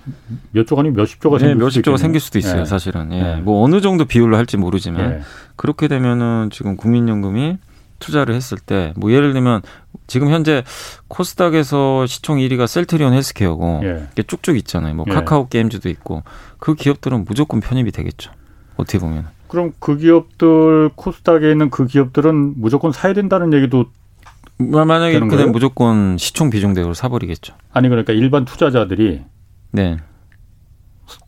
[0.53, 2.65] 몇 조가 아니면 몇십 조가 생길 네, 몇십 조가 생길 수도 있어요, 예.
[2.65, 3.13] 사실은.
[3.13, 3.19] 예.
[3.19, 3.41] 예.
[3.41, 5.21] 뭐 어느 정도 비율로 할지 모르지만 예.
[5.57, 7.59] 그렇게 되면은 지금 국민연금이
[7.99, 9.63] 투자를 했을 때 뭐 예를 들면
[10.07, 10.65] 지금 현재
[11.09, 14.07] 코스닥에서 시총 1위가 셀트리온 헬스케어고 예.
[14.13, 14.95] 이게 쭉쭉 있잖아요.
[14.95, 15.13] 뭐 예.
[15.13, 16.23] 카카오 게임즈도 있고
[16.59, 18.33] 그 기업들은 무조건 편입이 되겠죠.
[18.77, 19.27] 어떻게 보면.
[19.49, 23.87] 그럼 그 기업들 코스닥에 있는 그 기업들은 무조건 사야 된다는 얘기도
[24.59, 27.55] 만약에 그냥 무조건 시총 비중 대우로 사버리겠죠.
[27.73, 29.23] 아니 그러니까 일반 투자자들이
[29.73, 29.97] 네.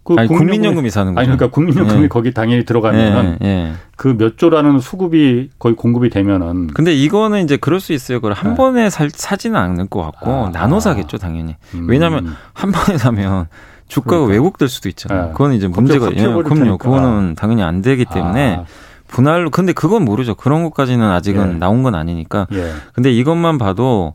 [0.05, 1.21] 그 아니, 국민연금이 사는 거죠.
[1.21, 2.09] 아니 그러니까 국민연금이 네.
[2.09, 3.73] 거기 당연히 들어가면은 네, 네.
[3.97, 6.69] 그몇 조라는 수급이 거의 공급이 되면은.
[6.69, 8.19] 근데 이거는 이제 그럴 수 있어요.
[8.19, 8.57] 그걸 한 네.
[8.57, 11.57] 번에 살, 사지는 않을 것 같고 아, 나눠 사겠죠 당연히.
[11.75, 11.87] 음.
[11.89, 13.47] 왜냐하면 한 번에 사면
[13.89, 14.33] 주가가 그러니까.
[14.35, 15.27] 왜곡될 수도 있잖아요.
[15.27, 15.33] 네.
[15.33, 16.79] 그건 이제 문제가 예, 그럼요.
[16.79, 18.57] 그거는 당연히 안 되기 때문에.
[18.61, 18.65] 아.
[19.07, 20.35] 분할로 근데 그건 모르죠.
[20.35, 21.59] 그런 것까지는 아직은 예.
[21.59, 22.49] 나온 건 아니니까.
[22.53, 22.73] 예.
[22.95, 24.15] 근데 이것만 봐도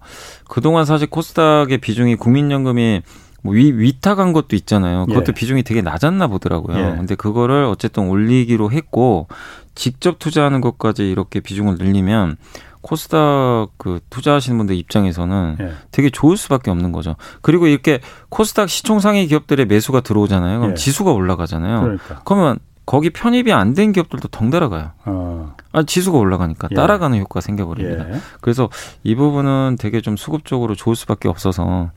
[0.50, 3.02] 그동안 사실 코스닥의 비중이 국민연금이
[3.42, 5.06] 뭐 위, 위탁한 것도 있잖아요.
[5.06, 5.34] 그것도 예.
[5.34, 6.78] 비중이 되게 낮았나 보더라고요.
[6.78, 6.82] 예.
[6.98, 9.28] 근데 그거를 어쨌든 올리기로 했고
[9.76, 12.38] 직접 투자하는 것까지 이렇게 비중을 늘리면
[12.82, 15.72] 코스닥 그 투자하시는 분들 입장에서는 예.
[15.92, 17.16] 되게 좋을 수밖에 없는 거죠.
[17.42, 18.00] 그리고 이렇게
[18.30, 20.60] 코스닥 시총 상위 기업들의 매수가 들어오잖아요.
[20.60, 20.76] 그럼 예.
[20.76, 21.82] 지수가 올라가잖아요.
[21.82, 22.22] 그러니까.
[22.26, 24.92] 그러면 거기 편입이 안 된 기업들도 덩달아 가요.
[25.06, 25.56] 어.
[25.74, 26.76] 아, 지수가 올라가니까 예.
[26.76, 28.10] 따라가는 효과가 생겨버립니다.
[28.16, 28.20] 예.
[28.42, 28.70] 그래서
[29.04, 31.92] 이 부분은 되게 좀 수급적으로 좋을 수밖에 없어서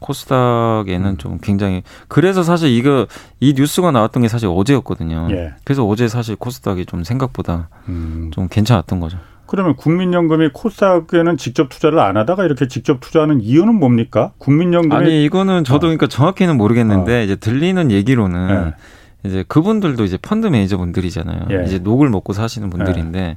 [0.00, 1.16] 코스닥에는 음.
[1.16, 3.06] 좀 굉장히 그래서 사실 이거
[3.40, 5.28] 이 뉴스가 나왔던 게 사실 어제였거든요.
[5.30, 5.54] 예.
[5.64, 8.30] 그래서 어제 사실 코스닥이 좀 생각보다 음.
[8.32, 9.18] 좀 괜찮았던 거죠.
[9.46, 14.32] 그러면 국민연금이 코스닥에는 직접 투자를 안 하다가 이렇게 직접 투자하는 이유는 뭡니까?
[14.38, 15.88] 국민연금이 아니 이거는 저도 어.
[15.88, 17.22] 그러니까 정확히는 모르겠는데 어.
[17.22, 19.28] 이제 들리는 얘기로는 예.
[19.28, 21.48] 이제 그분들도 이제 펀드 매니저분들이잖아요.
[21.50, 21.64] 예.
[21.64, 23.36] 이제 녹을 먹고 사시는 분들인데 예.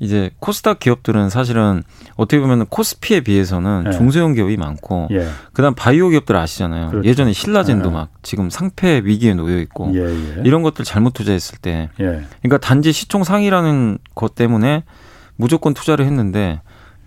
[0.00, 1.82] 이제 코스닥 기업들은 사실은
[2.16, 3.90] 어떻게 보면 코스피에 비해서는 예.
[3.92, 5.28] 중소형 기업이 많고 예.
[5.52, 6.90] 그다음 바이오 기업들 아시잖아요.
[6.90, 7.08] 그렇죠.
[7.08, 7.92] 예전에 신라젠도 예.
[7.92, 10.42] 막 지금 상패 위기에 놓여 있고 예, 예.
[10.44, 14.84] 이런 것들 잘못 투자했을 때 그러니까 단지 시총 상이라는 것 때문에
[15.36, 16.60] 무조건 투자를 했는데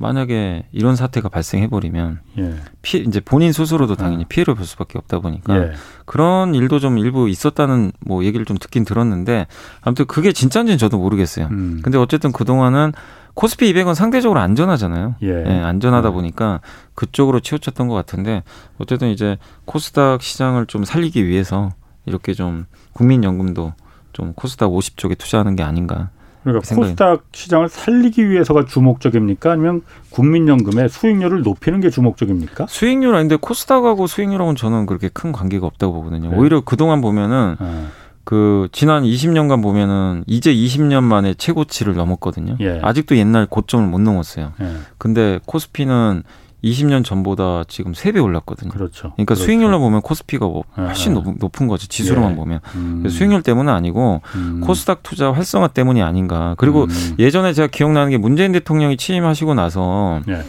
[0.03, 2.55] 만약에 이런 사태가 발생해 버리면 예.
[2.81, 4.27] 피 이제 본인 스스로도 당연히 아.
[4.27, 5.71] 피해를 볼 수밖에 없다 보니까 예.
[6.05, 9.47] 그런 일도 좀 일부 있었다는 뭐 얘기를 좀 듣긴 들었는데
[9.81, 11.47] 아무튼 그게 진짜인지는 저도 모르겠어요.
[11.51, 11.79] 음.
[11.81, 12.91] 근데 어쨌든 그 동안은
[13.33, 15.15] 코스피 200은 상대적으로 안전하잖아요.
[15.23, 15.27] 예.
[15.27, 16.11] 예 안전하다 예.
[16.11, 16.59] 보니까
[16.95, 18.43] 그쪽으로 치우쳤던 것 같은데
[18.79, 21.71] 어쨌든 이제 코스닥 시장을 좀 살리기 위해서
[22.05, 23.73] 이렇게 좀 국민연금도
[24.11, 26.09] 좀 코스닥 50쪽에 투자하는 게 아닌가
[26.43, 29.51] 그러니까 코스닥 시장을 살리기 위해서가 주목적입니까?
[29.51, 32.67] 아니면 국민연금의 수익률을 높이는 게 주목적입니까?
[32.67, 36.31] 수익률 아닌데 코스닥하고 수익률하고는 저는 그렇게 큰 관계가 없다고 보거든요.
[36.31, 36.37] 네.
[36.37, 37.85] 오히려 그동안 보면은 네.
[38.25, 42.55] 그 지난 20년간 보면은 이제 20년 만에 최고치를 넘었거든요.
[42.61, 42.79] 예.
[42.81, 44.53] 아직도 옛날 고점을 못 넘었어요.
[44.61, 44.67] 예.
[44.97, 46.23] 근데 코스피는
[46.63, 48.71] 20년 전보다 지금 3배 올랐거든요.
[48.71, 49.13] 그렇죠.
[49.13, 49.43] 그러니까 그렇죠.
[49.43, 51.21] 수익률로 보면 코스피가 뭐 네, 훨씬 네.
[51.39, 52.35] 높은 거지 지수로만 예.
[52.35, 53.09] 보면 음.
[53.09, 54.61] 수익률 때문은 아니고 음.
[54.61, 56.55] 코스닥 투자 활성화 때문이 아닌가.
[56.57, 57.15] 그리고 음.
[57.19, 60.43] 예전에 제가 기억나는 게 문재인 대통령이 취임하시고 나서 예.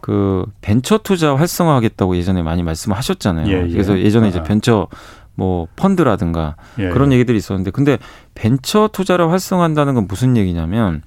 [0.00, 3.46] 그 벤처 투자 활성화하겠다고 예전에 많이 말씀하셨잖아요.
[3.48, 3.72] 예, 예.
[3.72, 4.42] 그래서 예전에 이제 아.
[4.42, 4.88] 벤처
[5.34, 7.98] 뭐 펀드라든가 예, 그런 얘기들이 있었는데 근데
[8.34, 11.02] 벤처 투자를 활성화한다는 건 무슨 얘기냐면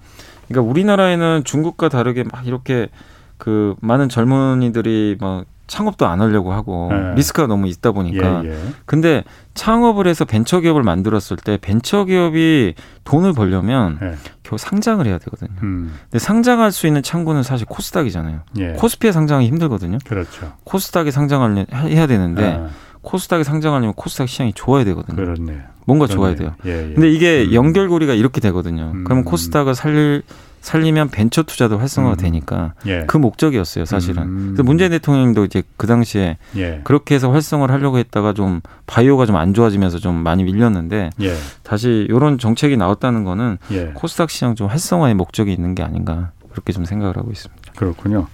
[0.48, 2.90] 그러니까 우리나라에는 중국과 다르게 막 이렇게
[3.38, 7.16] 그 많은 젊은이들이 막 창업도 안 하려고 하고 네.
[7.16, 8.58] 리스크가 너무 있다 보니까 예, 예.
[8.86, 14.16] 근데 창업을 해서 벤처 기업을 만들었을 때 벤처 기업이 돈을 벌려면 예.
[14.44, 15.50] 겨우 상장을 해야 되거든요.
[15.64, 15.94] 음.
[16.04, 18.42] 근데 상장할 수 있는 창구는 사실 코스닥이잖아요.
[18.60, 18.74] 예.
[18.74, 20.00] 코스피에 상장이 힘들거든요.
[20.06, 20.52] 그렇죠.
[20.66, 22.70] 코스닥에 상장을 해야 되는데 아.
[23.02, 25.16] 코스닥에 상장하려면 코스닥 시장이 좋아야 되거든요.
[25.16, 25.62] 그렇네.
[25.86, 26.16] 뭔가 그렇네.
[26.16, 26.56] 좋아야 돼요.
[26.66, 26.94] 예, 예.
[26.94, 27.54] 근데 이게 음.
[27.54, 28.92] 연결고리가 이렇게 되거든요.
[28.94, 29.04] 음.
[29.06, 30.24] 그러면 코스닥을 살릴
[30.64, 32.18] 살리면 벤처 투자도 활성화가 음.
[32.18, 33.04] 되니까 예.
[33.06, 34.24] 그 목적이었어요, 사실은.
[34.24, 34.46] 음.
[34.48, 36.80] 그래서 문재인 대통령도 이제 그 당시에 예.
[36.86, 41.34] 그렇게 해서 활성화를 하려고 했다가 좀 바이오가 좀 안 좋아지면서 좀 많이 밀렸는데 예.
[41.64, 43.88] 다시 이런 정책이 나왔다는 거는 예.
[43.94, 47.74] 코스닥 시장 좀 활성화의 목적이 있는 게 아닌가 그렇게 좀 생각을 하고 있습니다.
[47.76, 48.28] 그렇군요.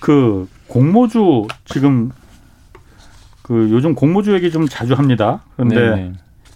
[0.00, 2.10] 그 공모주 지금
[3.42, 5.40] 그 요즘 공모주 얘기 좀 자주 합니다.
[5.56, 6.12] 그런데 네네.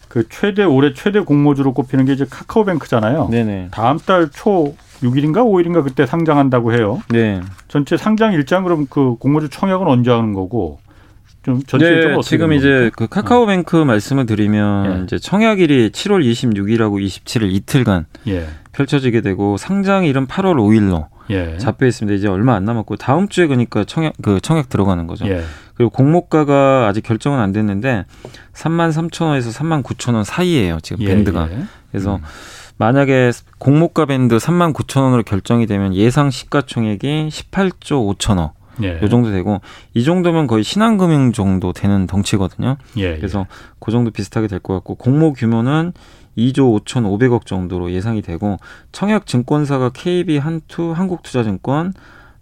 [0.08, 3.28] 그 최대 올해 최대 공모주로 꼽히는 게 이제 카카오뱅크잖아요.
[3.30, 3.68] 네네.
[3.70, 7.00] 다음 달 초 6일인가 5일인가 그때 상장한다고 해요.
[7.10, 7.40] 네.
[7.68, 10.80] 전체 상장 일정 그럼 그 공모주 청약은 언제 하는 거고
[11.44, 13.84] 좀 전체적으로 네, 지금 이제 그 카카오뱅크 어.
[13.84, 15.04] 말씀을 드리면 예.
[15.04, 18.46] 이제 청약일이 7월 26일하고 27일 이틀간 예.
[18.72, 21.58] 펼쳐지게 되고 상장일은 8월 5일로 예.
[21.58, 22.16] 잡혀 있습니다.
[22.16, 25.26] 이제 얼마 안 남았고 다음 주에 그러니까 청약 그 청약 들어가는 거죠.
[25.80, 25.84] 예.
[25.84, 28.04] 그리고 공모가가 아직 결정은 안 됐는데
[28.52, 30.80] 3만 3천 원에서 3만 9천 원 사이에요.
[30.82, 31.48] 지금 예, 밴드가.
[31.50, 31.64] 예.
[31.90, 32.22] 그래서 음.
[32.76, 38.52] 만약에 공모가 밴드 3만 9천 원으로 결정이 되면 예상 시가총액이 18조 5천억.
[38.82, 39.00] 예.
[39.02, 39.60] 요 정도 되고
[39.94, 42.76] 이 정도면 거의 신한금융 정도 되는 덩치거든요.
[42.98, 43.16] 예, 예.
[43.16, 43.44] 그래서 예.
[43.80, 45.92] 그 정도 비슷하게 될 것 같고 공모 규모는
[46.36, 48.58] 2조 5천5백억 정도로 예상이 되고
[48.92, 51.94] 청약 증권사가 KB 한투 한국투자증권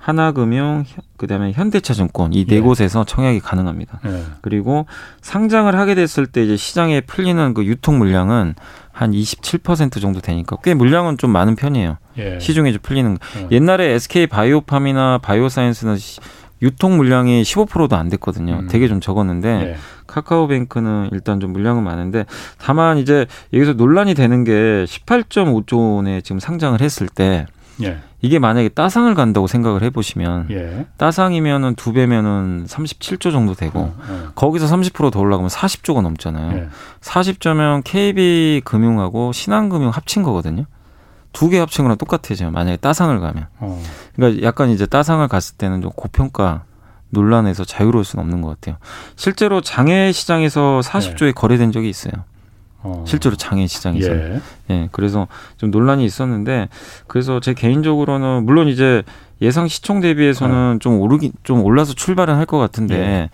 [0.06, 0.84] 하나금융,
[1.16, 2.60] 그다음에 현대차증권 이네 예.
[2.60, 3.98] 곳에서 청약이 가능합니다.
[4.06, 4.22] 예.
[4.40, 4.86] 그리고
[5.20, 8.54] 상장을 하게 됐을 때 이제 시장에 풀리는 그 유통 물량은
[8.92, 11.96] 한 27% 정도 되니까 꽤 물량은 좀 많은 편이에요.
[12.18, 12.38] 예.
[12.38, 13.18] 시중에 좀 풀리는.
[13.36, 13.48] 예.
[13.50, 15.96] 옛날에 SK 바이오팜이나 바이오사이언스는
[16.62, 18.60] 유통 물량이 15%도 안 됐거든요.
[18.60, 18.68] 음.
[18.68, 19.76] 되게 좀 적었는데 예.
[20.06, 22.26] 카카오뱅크는 일단 좀 물량은 많은데
[22.58, 24.52] 다만 이제 여기서 논란이 되는 게
[24.86, 27.46] 18.5조 원에 지금 상장을 했을 때
[27.82, 27.98] 예.
[28.22, 30.86] 이게 만약에 따상을 간다고 생각을 해보시면 예.
[30.96, 34.28] 따상이면은 두 배면은 37조 정도 되고 어, 어.
[34.34, 36.58] 거기서 30%더 올라가면 40조가 넘잖아요.
[36.58, 36.68] 예.
[37.02, 40.64] 40조면 KB 금융하고 신한금융 합친 거거든요.
[41.32, 42.50] 두 개 합친 거랑 똑같아져요.
[42.50, 43.46] 만약에 따상을 가면.
[43.58, 43.82] 어.
[44.14, 46.62] 그러니까 약간 이제 따상을 갔을 때는 좀 고평가
[47.10, 48.78] 논란에서 자유로울 수는 없는 것 같아요.
[49.16, 51.32] 실제로 장외 시장에서 40조에 네.
[51.32, 52.12] 거래된 적이 있어요.
[52.82, 53.04] 어.
[53.06, 54.10] 실제로 장애 시장에서.
[54.12, 54.40] 예.
[54.70, 54.88] 예.
[54.92, 56.68] 그래서 좀 논란이 있었는데
[57.06, 59.02] 그래서 제 개인적으로는 물론 이제
[59.42, 60.78] 예상 시총 대비해서는 네.
[60.78, 63.30] 좀 오르기 좀 올라서 출발은 할 것 같은데 예.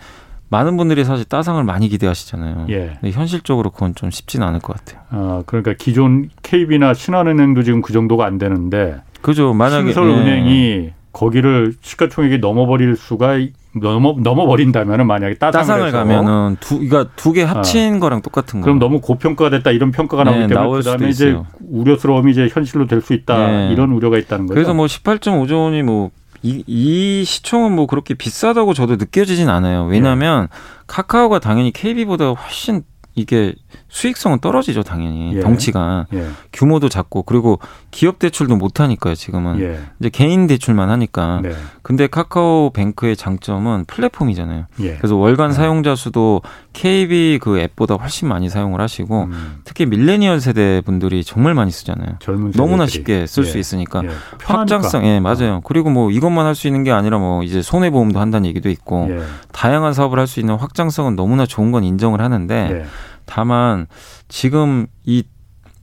[0.48, 2.66] 많은 분들이 사실 따상을 많이 기대하시잖아요.
[2.70, 2.96] 예.
[3.00, 5.02] 근데 현실적으로 그건 좀 쉽지는 않을 것 같아요.
[5.10, 9.54] 아, 그러니까 기존 KB나 신한은행도 지금 그 정도가 안 되는데 그죠.
[9.54, 10.94] 만약에 신설은행이 예.
[11.12, 13.38] 거기를 시가총액이 넘어버릴 수가
[13.80, 18.00] 넘어 넘어버린다면은 만약에 따상을, 따상을 가면은 두 그러니까 두 개 합친 어.
[18.00, 18.64] 거랑 똑같은 거.
[18.64, 21.46] 그럼 너무 고평가가 됐다 이런 평가가 나오기 네, 때문에 그다음에 이제 있어요.
[21.70, 23.72] 우려스러움이 이제 현실로 될 수 있다 네.
[23.72, 24.54] 이런 우려가 있다는 거죠.
[24.54, 26.10] 그래서 뭐 18.5조 원이 뭐
[26.42, 29.84] 이, 이 시총은 뭐 그렇게 비싸다고 저도 느껴지진 않아요.
[29.86, 30.56] 왜냐하면 예.
[30.86, 32.82] 카카오가 당연히 KB보다 훨씬
[33.14, 33.54] 이게
[33.88, 35.40] 수익성은 떨어지죠 당연히 예.
[35.40, 36.28] 덩치가 예.
[36.52, 37.58] 규모도 작고 그리고
[37.90, 39.80] 기업 대출도 못 하니까요 지금은 예.
[40.00, 41.52] 이제 개인 대출만 하니까 네.
[41.82, 44.96] 근데 카카오뱅크의 장점은 플랫폼이잖아요 예.
[44.96, 45.54] 그래서 월간 네.
[45.54, 46.40] 사용자 수도
[46.72, 49.60] KB 그 앱보다 훨씬 많이 사용을 하시고 음.
[49.64, 52.16] 특히 밀레니얼 세대 분들이 정말 많이 쓰잖아요
[52.56, 53.60] 너무나 쉽게 쓸수 예.
[53.60, 54.08] 있으니까 예.
[54.42, 58.20] 확장성 예 맞아요 그리고 뭐 이것만 할 수 있는 게 아니라 뭐 이제 손해 보험도
[58.20, 59.08] 한다는 얘기도 있고
[59.52, 62.86] 다양한 사업을 할 수 있는 확장성은 너무나 좋은 건 인정을 하는데
[63.24, 63.86] 다만
[64.28, 65.24] 지금 이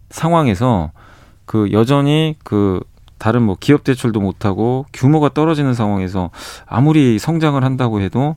[0.10, 0.92] 상황에서
[1.46, 2.80] 그 여전히 그
[3.18, 6.32] 다른 뭐 기업 대출도 못하고 규모가 떨어지는 상황에서
[6.66, 8.36] 아무리 성장을 한다고 해도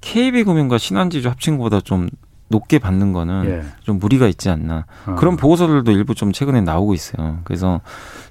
[0.00, 2.08] KB금융과 신한지주 합친 것보다 좀
[2.48, 3.64] 높게 받는 거는 예.
[3.80, 5.14] 좀 무리가 있지 않나 어.
[5.16, 7.40] 그런 보고서들도 일부 좀 최근에 나오고 있어요.
[7.44, 7.80] 그래서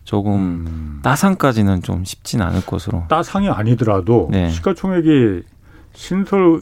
[0.04, 1.00] 조금 음.
[1.02, 3.06] 따상까지는 좀 쉽진 않을 것으로.
[3.10, 4.50] 따상이 아니더라도 네.
[4.52, 5.44] 시가총액이
[5.94, 6.62] 신설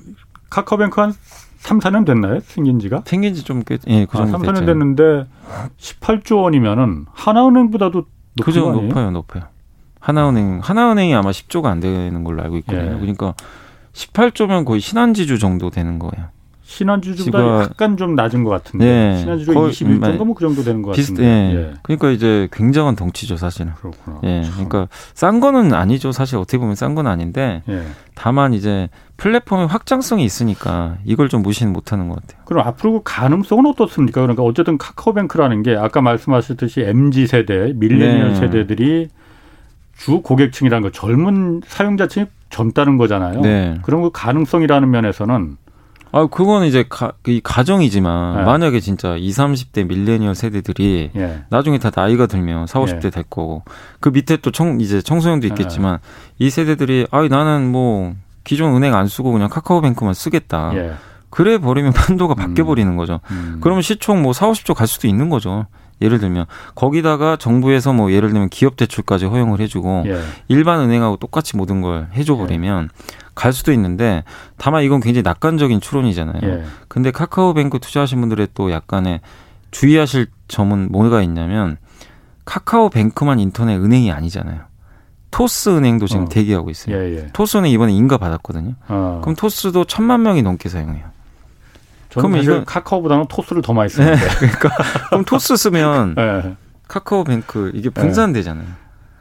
[0.50, 1.14] 카카오뱅크 한
[1.60, 2.40] 3, 4년 됐나요?
[2.42, 3.04] 생긴 지가?
[3.06, 5.26] 생긴 지 좀 꽤, 예, 그 정도 아, 3, 4년 됐는데
[5.78, 9.44] 18조 원이면은 하나은행보다도 높은 그죠, 높아요, 높아요.
[10.00, 12.94] 하나은행, 하나은행이 아마 10조가 안 되는 걸로 알고 있거든요.
[12.96, 13.00] 예.
[13.00, 13.34] 그러니까
[13.94, 16.28] 18조면 거의 신한지주 정도 되는 거예요.
[16.64, 19.18] 신한주주보다 약간 좀 낮은 것 같은데 네.
[19.18, 21.28] 신한주주 21조인가 뭐그 정도 되는 것 비슷, 같은데.
[21.28, 21.56] 예.
[21.56, 21.74] 예.
[21.82, 23.74] 그러니까 이제 굉장한 덩치죠 사실은.
[23.74, 24.20] 그렇구나.
[24.24, 24.44] 예.
[24.54, 27.86] 그러니까 싼 거는 아니죠 사실 어떻게 보면 싼 건 아닌데 예.
[28.16, 28.88] 다만 이제
[29.20, 32.42] 플랫폼의 확장성이 있으니까 이걸 좀 무시는 못하는 것 같아요.
[32.46, 34.22] 그럼 앞으로 그 가능성은 어떻습니까?
[34.22, 38.36] 그러니까 어쨌든 카카오뱅크라는 게 아까 말씀하셨듯이 mz 세대, 밀레니얼 네.
[38.36, 39.10] 세대들이
[39.98, 43.42] 주 고객층이라는 거 젊은 사용자층이 젊다는 거잖아요.
[43.42, 43.78] 네.
[43.84, 45.58] 그런 그 가능성이라는 면에서는
[46.12, 48.44] 아, 그거는 이제 가, 이 가정이지만 네.
[48.44, 51.44] 만약에 진짜 20, 30대 밀레니얼 세대들이 예.
[51.50, 53.10] 나중에 다 나이가 들면 40, 50대 예.
[53.12, 53.64] 될 거고
[54.00, 55.50] 그 밑에 또 청, 이제 청소년도 예.
[55.50, 56.00] 있겠지만
[56.42, 56.46] 예.
[56.46, 60.72] 이 세대들이 아, 나는 뭐 기존 은행 안 쓰고 그냥 카카오뱅크만 쓰겠다.
[60.76, 60.94] 예.
[61.30, 62.98] 그래 버리면 판도가 바뀌어 버리는 음.
[62.98, 63.20] 거죠.
[63.32, 63.60] 음.
[63.62, 65.68] 그러면 시총 뭐 4, 50조 갈 수도 있는 거죠.
[66.02, 70.22] 예를 들면 거기다가 정부에서 뭐 예를 들면 기업 대출까지 허용을 해주고 예.
[70.48, 72.90] 일반 은행하고 똑같이 모든 걸 해줘 버리면
[73.36, 74.24] 갈 수도 있는데
[74.58, 76.42] 다만 이건 굉장히 낙관적인 추론이잖아요.
[76.44, 76.64] 예.
[76.88, 79.20] 근데 카카오뱅크 투자하신 분들의 또 약간의
[79.72, 81.78] 주의하실 점은 뭐가 있냐면
[82.46, 84.69] 카카오뱅크만 인터넷 은행이 아니잖아요.
[85.32, 86.30] 토스 은행도 지금 어.
[86.30, 86.96] 대기하고 있어요.
[86.96, 87.28] 예, 예.
[87.34, 88.74] 토스는 이번에 인가 받았거든요.
[88.88, 89.20] 어.
[89.22, 91.06] 그럼 토스도 천만 명이 넘게 사용해요.
[92.12, 94.16] 그럼 이거 카카오보다는 토스를 더 많이 쓰는데.
[94.16, 94.70] 네, 그러니까
[95.10, 96.56] 그럼 토스 쓰면 네.
[96.88, 98.66] 카카오뱅크 이게 분산되잖아요.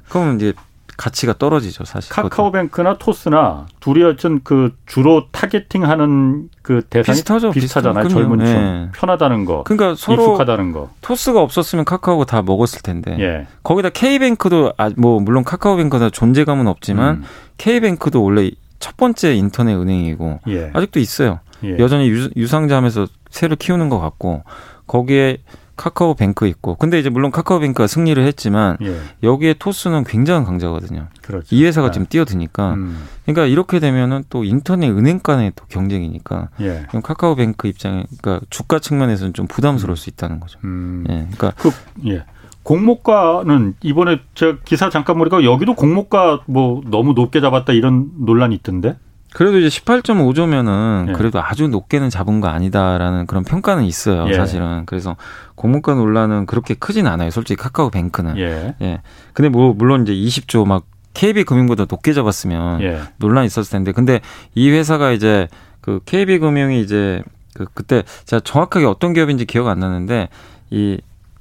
[0.09, 0.55] 그러면 이제
[0.99, 2.13] 가치가 떨어지죠, 사실.
[2.13, 8.09] 카카오뱅크나 토스나 둘이 어쩐 그 주로 타겟팅하는 그 대상이 비슷하죠, 비슷하잖아요.
[8.09, 8.89] 젊은 층 예.
[8.93, 10.91] 편하다는 거, 그러니까 서로 익숙하다는 거.
[11.01, 13.17] 토스가 없었으면 카카오가 다 먹었을 텐데.
[13.21, 13.47] 예.
[13.63, 17.25] 거기다 K뱅크도 아, 뭐 물론 카카오뱅크나 존재감은 없지만 음.
[17.59, 20.73] K뱅크도 원래 첫 번째 인터넷 은행이고 예.
[20.75, 21.39] 아직도 있어요.
[21.63, 21.79] 예.
[21.79, 24.43] 여전히 유, 상자하면서 새로 키우는 것 같고
[24.89, 25.39] 거기에
[25.79, 28.99] 카카오뱅크 있고 근데 이제 물론 카카오뱅크가 승리를 했지만 예.
[29.23, 31.07] 여기에 토스는 굉장한 강자거든요.
[31.23, 31.47] 그렇죠.
[31.55, 31.93] 이 회사가 네.
[31.93, 33.05] 지금 뛰어드니까 음.
[33.25, 36.85] 그러니까 이렇게 되면은 또 인터넷 은행 간의 또 경쟁이니까 예.
[36.88, 39.97] 그럼 카카오뱅크 입장에 그러니까 주가 측면에서는 좀 부담스러울 음.
[39.97, 40.59] 수 있다는 거죠.
[40.64, 41.05] 음.
[41.09, 41.29] 예.
[41.31, 41.71] 그러니까 그,
[42.07, 42.25] 예.
[42.64, 48.97] 공모가는 이번에 제가 기사 잠깐 보니까 여기도 공모가 뭐 너무 높게 잡았다 이런 논란이 있던데.
[49.33, 51.12] 그래도 이제 18.5조면은 예.
[51.12, 54.35] 그래도 아주 높게는 잡은 거 아니다라는 그런 평가는 있어요, 예.
[54.35, 54.85] 사실은.
[54.87, 55.17] 그래서
[55.55, 58.38] 공모가 논란은 그렇게 크진 않아요, 솔직히 카카오뱅크는.
[58.38, 58.75] 예.
[58.81, 59.01] 예.
[59.35, 63.01] 근데 뭐 물론 이제 20조 막 KB 금융보다 높게 잡았으면 예.
[63.19, 64.21] 논란이 있었을 텐데, 근데
[64.55, 65.49] 이 회사가 이제
[65.81, 67.23] 그 KB 금융이 이제
[67.55, 70.29] 그 그때 제가 정확하게 어떤 기업인지 기억 안 나는데
[70.71, 71.01] 이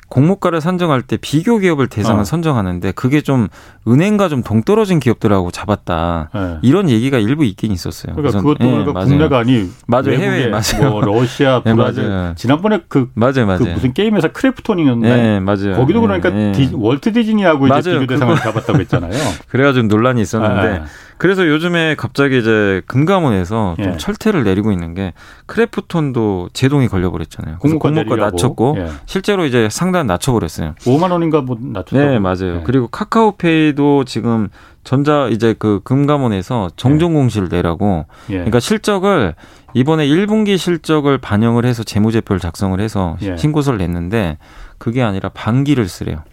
[0.09, 2.23] 공모가를 선정할 때 비교 기업을 대상을 어.
[2.23, 3.47] 선정하는데 그게 좀
[3.87, 6.57] 은행과 좀 동떨어진 기업들하고 잡았다 네.
[6.61, 8.15] 이런 얘기가 일부 있긴 있었어요.
[8.15, 10.91] 그러니까 그것도 네, 그러니까 국내가 아니 맞아요 해외 맞아요.
[10.91, 13.59] 뭐 러시아 네, 브라질 네, 지난번에 그, 맞아요, 맞아요.
[13.59, 15.75] 그 무슨 게임 회사 크래프톤이었는데 네, 맞아요.
[15.75, 19.11] 거기도 그러니까 디, 월트 디즈니하고 이제 비교 대상을 잡았다고 했잖아요.
[19.49, 20.83] 그래가지고 논란이 있었는데
[21.17, 23.97] 그래서 요즘에 갑자기 이제 금감원에서 좀 예.
[23.97, 25.13] 철퇴를 내리고 있는 게
[25.47, 27.57] 크래프톤도 제동이 걸려버렸잖아요.
[27.57, 28.87] 공모가, 공모가 낮췄고 예.
[29.07, 30.75] 실제로 이제 상단 낮춰버렸어요.
[30.79, 31.97] 5만 원인가 뭐 낮췄다고.
[31.97, 32.57] 네 맞아요.
[32.57, 32.63] 예.
[32.63, 34.49] 그리고 카카오페이도 지금
[34.83, 38.05] 전자 이제 그 금감원에서 정정 공시를 내라고.
[38.29, 38.35] 예.
[38.35, 39.33] 그러니까 실적을
[39.73, 43.35] 이번에 1분기 실적을 반영을 해서 재무제표를 작성을 해서 예.
[43.37, 44.37] 신고서를 냈는데
[44.77, 46.23] 그게 아니라 반기를 쓰래요.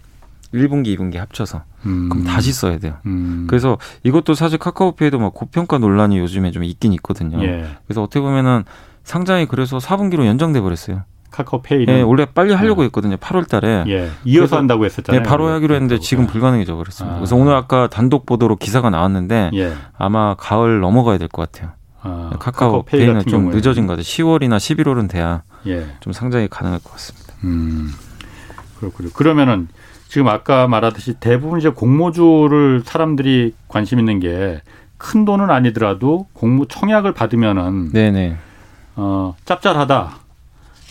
[0.53, 1.63] 1분기, 2분기 합쳐서.
[1.85, 2.09] 음.
[2.09, 2.93] 그럼 다시 써야 돼요.
[3.07, 3.45] 음.
[3.49, 7.43] 그래서 이것도 사실 카카오페이도 막 고평가 논란이 요즘에 좀 있긴 있거든요.
[7.43, 7.65] 예.
[7.87, 8.63] 그래서 어떻게 보면은
[9.03, 11.03] 상장이 그래서 4분기로 연장돼 버렸어요.
[11.35, 11.85] 카카오페이.
[11.85, 12.85] 네, 원래 빨리 하려고 네.
[12.85, 13.17] 했거든요.
[13.17, 13.83] 8월 달에.
[13.87, 14.09] 예.
[14.23, 15.21] 이어서 한다고 했었잖아요.
[15.21, 17.15] 네, 바로 하기로 했는데 지금 불가능해져 버렸습니다.
[17.15, 17.19] 아.
[17.19, 19.73] 그래서 오늘 아까 단독 보도로 기사가 나왔는데 예.
[19.97, 21.71] 아마 가을 넘어가야 될 것 같아요.
[22.01, 23.55] 아, 카카오페이는 좀 경우에는.
[23.57, 24.03] 늦어진 것 같아요.
[24.03, 25.85] 10월이나 11월은 돼야 예.
[25.99, 27.33] 좀 상장이 가능할 것 같습니다.
[27.43, 27.91] 음.
[28.79, 29.09] 그렇군요.
[29.13, 29.67] 그러면은
[30.07, 34.61] 지금 아까 말하듯이 대부분 이제 공모주를 사람들이 관심 있는 게
[34.97, 38.37] 큰 돈은 아니더라도 공모 청약을 받으면은 네네.
[38.95, 40.11] 어 짭짤하다.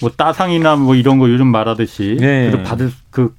[0.01, 2.63] 뭐 따상이나 뭐 이런 거 요즘 말하듯이 네.
[2.63, 3.35] 받을 그,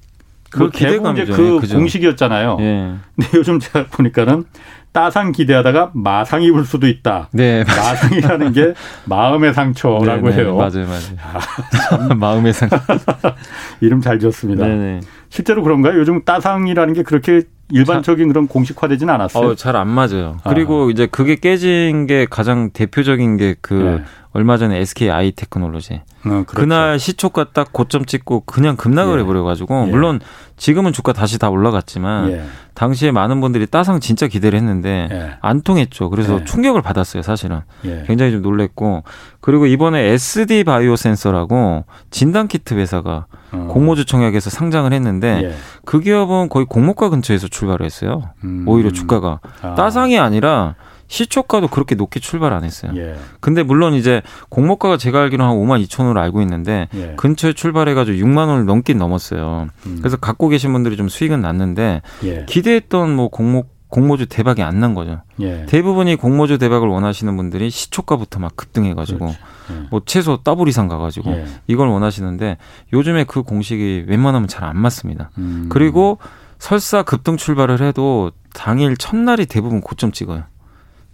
[0.50, 1.34] 그, 그 기대감이죠.
[1.34, 1.78] 그 그죠.
[1.78, 2.58] 공식이었잖아요.
[2.60, 2.96] 네.
[3.16, 4.46] 근데 요즘 제가 보니까는
[4.94, 7.28] 따상 기대하다가 마상 입을 수도 있다.
[7.34, 10.42] 네, 마상이라는 게 마음의 상처라고 네네, 네.
[10.42, 10.56] 해요.
[10.56, 12.10] 맞아요, 맞아요.
[12.10, 12.80] 아, 마음의 상처.
[13.82, 14.66] 이름 잘 지었습니다.
[14.66, 15.02] 네네.
[15.28, 16.00] 실제로 그런가요?
[16.00, 17.42] 요즘 따상이라는 게 그렇게
[17.72, 19.50] 일반적인 그런 공식화되지는 않았어요.
[19.50, 20.38] 어, 잘 안 맞아요.
[20.46, 20.50] 아.
[20.50, 24.04] 그리고 이제 그게 깨진 게 가장 대표적인 게그 네.
[24.36, 26.02] 얼마 전에 SK 아이 테크놀로지.
[26.26, 26.46] 어, 그렇죠.
[26.56, 29.22] 그날 시초가 딱 고점 찍고 그냥 급락을 예.
[29.22, 29.90] 해버려가지고 예.
[29.90, 30.20] 물론
[30.58, 32.44] 지금은 주가 다시 다 올라갔지만 예.
[32.74, 35.38] 당시에 많은 분들이 따상 진짜 기대를 했는데 예.
[35.40, 36.10] 안 통했죠.
[36.10, 36.44] 그래서 예.
[36.44, 37.62] 충격을 받았어요, 사실은.
[37.86, 38.04] 예.
[38.08, 39.06] 굉장히 좀 놀랬고
[39.40, 43.68] 그리고 이번에 SD 바이오 센서라고 진단 키트 회사가 어.
[43.72, 48.34] 공모주 청약에서 상장을 했는데 그 기업은 거의 공모가 근처에서 출발을 했어요.
[48.44, 48.66] 음.
[48.68, 49.76] 오히려 주가가 아.
[49.76, 50.76] 따상이 아니라
[51.08, 52.92] 시초가도 그렇게 높게 출발 안 했어요.
[52.96, 53.16] 예.
[53.40, 57.14] 근데 물론 이제 공모가가 제가 알기로는 한 5만 2천 원으로 알고 있는데 예.
[57.18, 59.68] 근처에 출발해가지고 6만 원을 넘긴 넘었어요.
[59.86, 59.98] 음.
[60.00, 62.46] 그래서 갖고 계신 분들이 좀 수익은 났는데 예.
[62.48, 65.22] 기대했던 뭐 공모 공모주 대박이 안 난 거죠.
[65.40, 65.66] 예.
[65.68, 69.88] 대부분이 공모주 대박을 원하시는 분들이 시초가부터 막 급등해가지고 예.
[69.92, 71.46] 뭐 최소 더블 이상 가가지고 예.
[71.68, 72.58] 이걸 원하시는데
[72.94, 75.30] 요즘에 그 공식이 웬만하면 잘 안 맞습니다.
[75.38, 75.68] 음.
[75.70, 76.18] 그리고
[76.58, 80.44] 설사 급등 출발을 해도 당일 첫날이 대부분 고점 찍어요.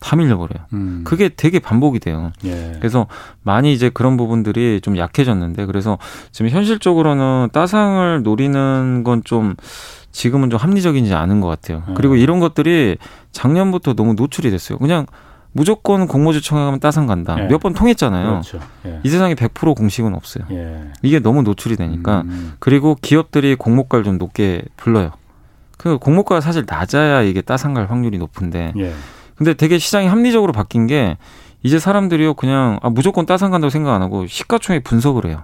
[0.02, 0.66] 다 밀려버려요.
[0.74, 1.02] 음.
[1.06, 2.32] 그게 되게 반복이 돼요.
[2.44, 2.74] 예.
[2.80, 3.08] 그래서
[3.44, 5.98] 많이 이제 그런 부분들이 좀 약해졌는데 그래서
[6.32, 9.56] 지금 현실적으로는 따상을 노리는 건 좀
[10.12, 11.84] 지금은 좀 합리적이지 않은 것 같아요.
[11.88, 11.94] 음.
[11.94, 12.98] 그리고 이런 것들이
[13.32, 14.78] 작년부터 너무 노출이 됐어요.
[14.80, 15.06] 그냥
[15.54, 17.36] 무조건 공모주 청약하면 따상 간다.
[17.40, 17.44] 예.
[17.48, 18.30] 몇번 통했잖아요.
[18.30, 18.60] 그렇죠.
[18.88, 19.00] 예.
[19.04, 20.46] 이 세상에 100% 공식은 없어요.
[20.52, 20.86] 예.
[21.04, 22.54] 이게 너무 노출이 되니까 음.
[22.60, 25.12] 그리고 기업들이 공모가를 좀 높게 불러요.
[25.78, 28.94] 그 공모가가 사실 낮아야 이게 따상 갈 확률이 높은데 예.
[29.36, 31.18] 근데 되게 시장이 합리적으로 바뀐 게
[31.64, 35.44] 이제 사람들이요 그냥 아, 무조건 따상 간다고 생각 안 하고 시가총액 분석을 해요.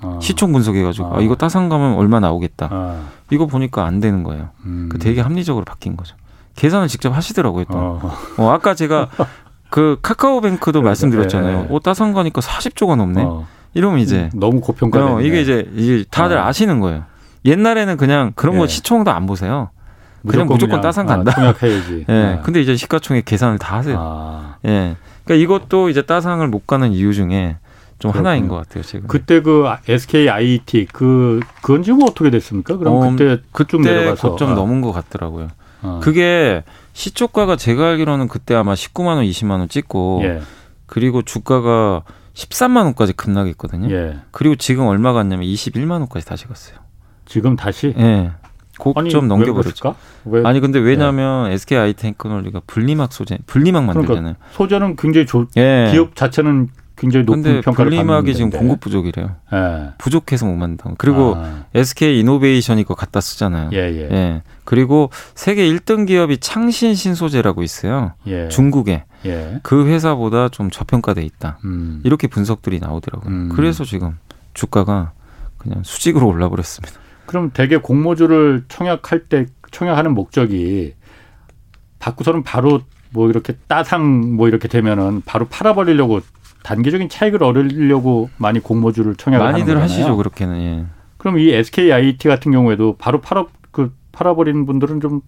[0.00, 0.18] 아.
[0.20, 1.18] 시총 분석해가지고 아.
[1.18, 2.68] 아, 이거 따상 가면 얼마 나오겠다.
[2.70, 3.02] 아.
[3.30, 4.50] 이거 보니까 안 되는 거예요.
[4.64, 4.88] 음.
[4.90, 6.16] 그 되게 합리적으로 바뀐 거죠.
[6.56, 7.64] 계산을 직접 하시더라고요.
[7.70, 7.78] 또.
[7.78, 8.12] 어.
[8.38, 9.08] 어 아까 제가
[9.70, 11.56] 그 카카오뱅크도 네, 말씀드렸잖아요.
[11.56, 11.74] 네, 네.
[11.74, 13.22] 어, 따상 가니까 40조가 넘네.
[13.22, 13.46] 어.
[13.74, 15.14] 이러면 이제 음, 너무 고평가.
[15.14, 16.44] 어, 이게 이제 이제 다들 어.
[16.44, 17.04] 아시는 거예요.
[17.44, 18.68] 옛날에는 그냥 그런 거 예.
[18.68, 19.70] 시총도 안 보세요.
[20.26, 21.32] 그냥 무조건, 무조건 따상 간다.
[21.32, 22.04] 아, 통약해야지.
[22.08, 22.12] 예.
[22.12, 22.40] 네.
[22.42, 23.96] 근데 이제 시가총액 계산을 다 하세요.
[23.98, 24.56] 아.
[24.66, 24.96] 예.
[25.24, 27.56] 그러니까 이것도 이제 따상을 못 가는 이유 중에
[27.98, 28.28] 좀 그렇군요.
[28.28, 29.06] 하나인 것 같아요 지금.
[29.06, 32.76] 그때 그 SK IT 그 그건 지금 어떻게 됐습니까?
[32.76, 34.54] 그럼 어, 그때 그쪽 내려가서 고점 아.
[34.54, 35.48] 넘은 것 같더라고요.
[35.82, 36.00] 아.
[36.02, 40.42] 그게 시초가가 제가 알기로는 그때 아마 19만 원, 20만 원 찍고 예.
[40.86, 42.02] 그리고 주가가
[42.34, 43.94] 13만 원까지 급락했거든요.
[43.94, 44.16] 예.
[44.30, 46.78] 그리고 지금 얼마 갔냐면 21만 원까지 다시 갔어요.
[47.24, 47.94] 지금 다시?
[47.96, 48.32] 예.
[48.82, 49.94] 곡좀 넘겨버렸죠.
[50.24, 50.42] 왜?
[50.44, 51.54] 아니 근데 왜냐하면 네.
[51.54, 54.20] SK 아이테크놀리가 분리막 소재, 분리막 만들잖아요.
[54.22, 55.46] 그러니까 소재는 굉장히 좋.
[55.56, 55.88] 예.
[55.92, 59.36] 기업 자체는 굉장히 높은 근데 평가를 분리막이 지금 공급 부족이래요.
[59.52, 59.90] 예.
[59.98, 60.94] 부족해서 못 만든다.
[60.98, 61.64] 그리고 아.
[61.74, 63.70] SK 이노베이션이 거 갖다 쓰잖아요.
[63.72, 64.08] 예, 예.
[64.10, 64.42] 예.
[64.64, 68.14] 그리고 세계 1등 기업이 창신 신소재라고 있어요.
[68.26, 68.48] 예.
[68.48, 69.04] 중국에.
[69.26, 69.60] 예.
[69.62, 71.58] 그 회사보다 좀 저평가돼 있다.
[71.64, 72.00] 음.
[72.04, 73.32] 이렇게 분석들이 나오더라고요.
[73.32, 73.48] 음.
[73.54, 74.18] 그래서 지금
[74.54, 75.12] 주가가
[75.58, 77.01] 그냥 수직으로 올라 버렸습니다.
[77.26, 80.94] 그럼 대개 공모주를 청약할 때 청약하는 목적이
[81.98, 86.20] 받고서는 바로 뭐 이렇게 따상 뭐 이렇게 되면은 바로 팔아버리려고
[86.62, 90.60] 단계적인 차익을 얻으려고 많이 공모주를 청약을 많이들 하는 하시죠 그렇게는.
[90.60, 90.86] 예.
[91.18, 95.20] 그럼 이 SK IT 같은 경우에도 바로 팔아 그 팔아버리는 분들은 좀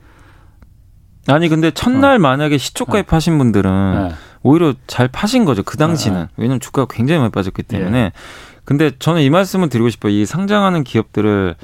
[1.26, 2.18] 아니 근데 첫날 어.
[2.18, 3.04] 만약에 시초가에 어.
[3.04, 4.14] 파신 분들은 네.
[4.42, 6.28] 오히려 잘 파신 거죠 그 당시는 네.
[6.36, 8.12] 왜냐면 주가가 굉장히 많이 빠졌기 때문에 예.
[8.64, 11.54] 근데 저는 이 말씀을 드리고 싶어요 이 상장하는 기업들을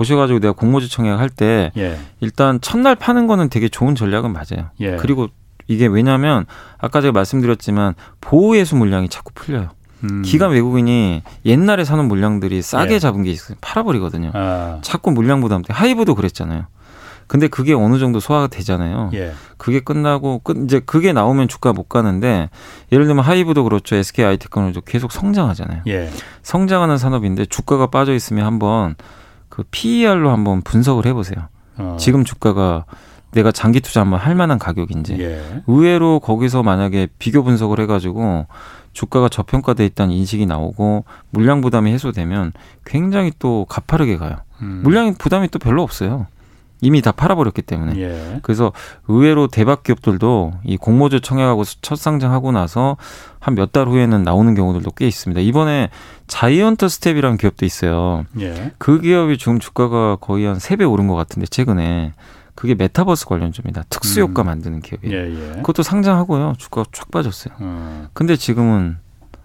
[0.00, 1.98] 보셔가지고 내가 공모주 청약 할 때 예.
[2.20, 4.70] 일단 첫날 파는 거는 되게 좋은 전략은 맞아요.
[4.80, 4.96] 예.
[4.96, 5.28] 그리고
[5.68, 6.46] 이게 왜냐하면
[6.78, 9.68] 아까 제가 말씀드렸지만 보호예수 물량이 자꾸 풀려요.
[10.02, 10.22] 음.
[10.22, 12.98] 기관 외국인이 옛날에 사는 물량들이 싸게 예.
[12.98, 13.56] 잡은 게 있어요.
[13.60, 14.30] 팔아버리거든요.
[14.34, 14.78] 아.
[14.82, 16.64] 자꾸 물량 부담 때문에 하이브도 그랬잖아요.
[17.26, 19.10] 근데 그게 어느 정도 소화가 되잖아요.
[19.14, 19.32] 예.
[19.56, 22.50] 그게 끝나고 끝 이제 그게 나오면 주가 못 가는데
[22.90, 23.94] 예를 들면 하이브도 그렇죠.
[23.94, 25.82] SK 아이테크노도 계속 성장하잖아요.
[25.86, 26.10] 예.
[26.42, 28.96] 성장하는 산업인데 주가가 빠져 있으면 한번
[29.50, 31.48] 그 PER로 한번 분석을 해보세요.
[31.76, 31.96] 어.
[32.00, 32.86] 지금 주가가
[33.32, 35.62] 내가 장기 투자 한번 할 만한 가격인지 예.
[35.66, 38.46] 의외로 거기서 만약에 비교 분석을 해가지고
[38.92, 42.52] 주가가 저평가돼 있다는 인식이 나오고 물량 부담이 해소되면
[42.84, 44.36] 굉장히 또 가파르게 가요.
[44.62, 44.80] 음.
[44.82, 46.26] 물량 부담이 또 별로 없어요.
[46.82, 48.00] 이미 다 팔아버렸기 때문에.
[48.00, 48.40] 예.
[48.42, 48.72] 그래서
[49.08, 52.96] 의외로 대박 기업들도 이 공모주 청약하고 첫 상장하고 나서
[53.38, 55.40] 한 몇 달 후에는 나오는 경우들도 꽤 있습니다.
[55.40, 55.90] 이번에
[56.26, 58.24] 자이언트 스텝이라는 기업도 있어요.
[58.40, 58.72] 예.
[58.78, 62.12] 그 기업이 지금 주가가 거의 한 세 배 오른 것 같은데 최근에
[62.54, 63.84] 그게 메타버스 관련주입니다.
[63.88, 64.46] 특수 효과 음.
[64.46, 65.16] 만드는 기업이에요.
[65.16, 65.52] 예, 예.
[65.56, 66.54] 그것도 상장하고요.
[66.58, 67.54] 주가가 쫙 빠졌어요.
[67.60, 68.08] 음.
[68.12, 68.98] 근데 지금은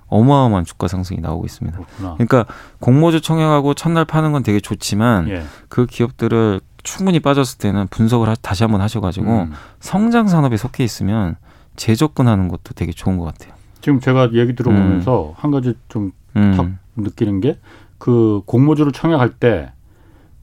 [0.08, 1.78] 어마어마한 주가 상승이 나오고 있습니다.
[1.78, 2.14] 그렇구나.
[2.16, 2.46] 그러니까
[2.80, 5.44] 공모주 청약하고 첫날 파는 건 되게 좋지만 예.
[5.70, 9.52] 그 기업들을 충분히 빠졌을 때는 분석을 다시 한번 하셔가지고 음.
[9.82, 11.36] 성장 산업에 속해 있으면
[11.76, 13.54] 재접근하는 것도 되게 좋은 것 같아요.
[13.82, 15.34] 지금 제가 얘기 들어보면서 음.
[15.36, 16.80] 한 가지 좀탁 음.
[16.96, 17.60] 느끼는 게
[17.98, 19.72] 그 공모주를 청약할 때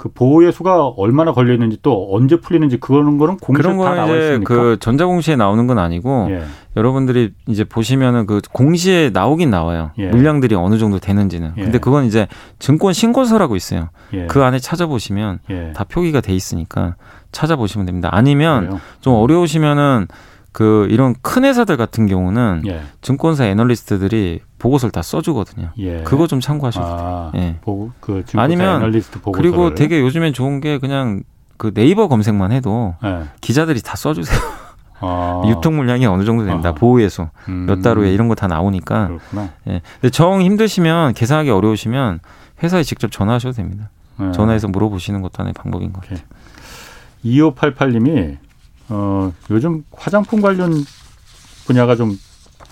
[0.03, 4.17] 그 보호의 수가 얼마나 걸려 있는지 또 언제 풀리는지 그거는 거는 공시에 그런 다 나와
[4.17, 4.53] 있습니까?
[4.53, 6.43] 그 전자공시에 나오는 건 아니고 예.
[6.77, 9.93] 여러분들이 이제 보시면은 그 공시에 나오긴 나와요.
[9.99, 10.09] 예.
[10.09, 11.53] 물량들이 어느 정도 되는지는.
[11.57, 11.63] 예.
[11.63, 12.27] 근데 그건 이제
[12.59, 13.91] 증권 신고서라고 있어요.
[14.13, 14.27] 예.
[14.27, 15.73] 그 안에 찾아보시면 예.
[15.73, 16.97] 다 표기가 돼 있으니까
[17.31, 18.09] 찾아보시면 됩니다.
[18.11, 18.81] 아니면 그래요?
[19.03, 20.09] 좀 어려우시면은
[20.53, 22.83] 그 이런 큰 회사들 같은 경우는 예.
[23.01, 25.71] 증권사 애널리스트들이 보고서를 다 써주거든요.
[25.79, 26.03] 예.
[26.03, 27.43] 그거 좀 참고하셔도 아, 돼요.
[27.43, 27.57] 예.
[27.63, 28.93] 보고 그 아니면.
[29.33, 31.23] 그리고 되게 요즘엔 좋은 게 그냥
[31.57, 33.25] 그 네이버 검색만 해도 예.
[33.41, 34.39] 기자들이 다 써주세요.
[35.01, 35.43] 아.
[35.49, 36.69] 유통 물량이 어느 정도 된다.
[36.71, 36.73] 아.
[36.75, 37.65] 보호해서 음.
[37.67, 39.07] 몇달 후에 이런 거 다 나오니까.
[39.09, 39.51] 그렇구나.
[39.69, 39.81] 예.
[40.01, 42.21] 근데 정 힘드시면 계산하기 어려우시면
[42.63, 43.89] 회사에 직접 전화하셔도 됩니다.
[44.21, 44.33] 예.
[44.33, 46.19] 전화해서 물어보시는 것도 하나의 방법인 것 같아요.
[47.25, 48.37] 2588님이
[48.93, 50.73] 어, 요즘 화장품 관련
[51.67, 52.17] 분야가 좀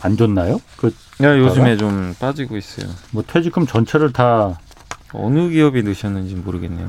[0.03, 0.59] 안 좋나요?
[0.79, 2.91] 그 야, 요즘에 좀 빠지고 있어요.
[3.11, 4.59] 뭐 퇴직금 전체를 다
[5.13, 6.89] 어느 기업이 넣으셨는지 모르겠네요.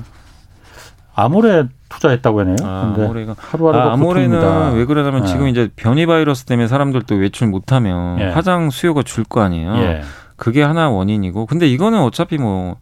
[1.14, 2.56] 아모레 투자했다고 하네요.
[2.64, 5.28] 아, 아모레가 하루하루 아, 아모레는 왜 그러냐면 네.
[5.28, 8.26] 지금 이제 변이 바이러스 때문에 사람들도 외출 못하면 예.
[8.30, 9.76] 화장 수요가 줄 거 아니에요.
[9.78, 10.02] 예.
[10.38, 12.78] 그게 하나 원인이고, 근데 이거는 어차피 뭐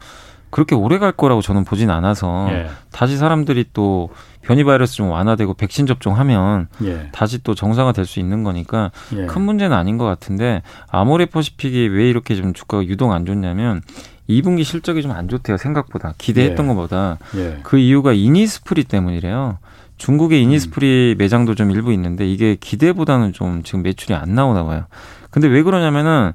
[0.52, 2.70] 그렇게 오래 갈 거라고 저는 보진 않아서 예.
[2.91, 4.10] 다시 사람들이 또
[4.50, 7.10] 변이 바이러스 좀 완화되고 백신 접종하면 예.
[7.12, 9.28] 다시 또 정상화 될 수 있는 거니까 예.
[9.28, 13.82] 큰 문제는 아닌 것 같은데 아모레퍼시픽이 왜 이렇게 좀 주가가 유동 안 좋냐면
[14.28, 16.68] 2분기 실적이 좀 안 좋대요 생각보다 기대했던 예.
[16.70, 17.60] 것보다 예.
[17.62, 19.60] 그 이유가 이니스프리 때문이래요.
[19.97, 21.18] 중국의 이니스프리 음.
[21.20, 24.86] 매장도 좀 일부 있는데 이게 기대보다는 좀 지금 매출이 안 나오나 봐요.
[25.30, 26.32] 근데 왜 그러냐면은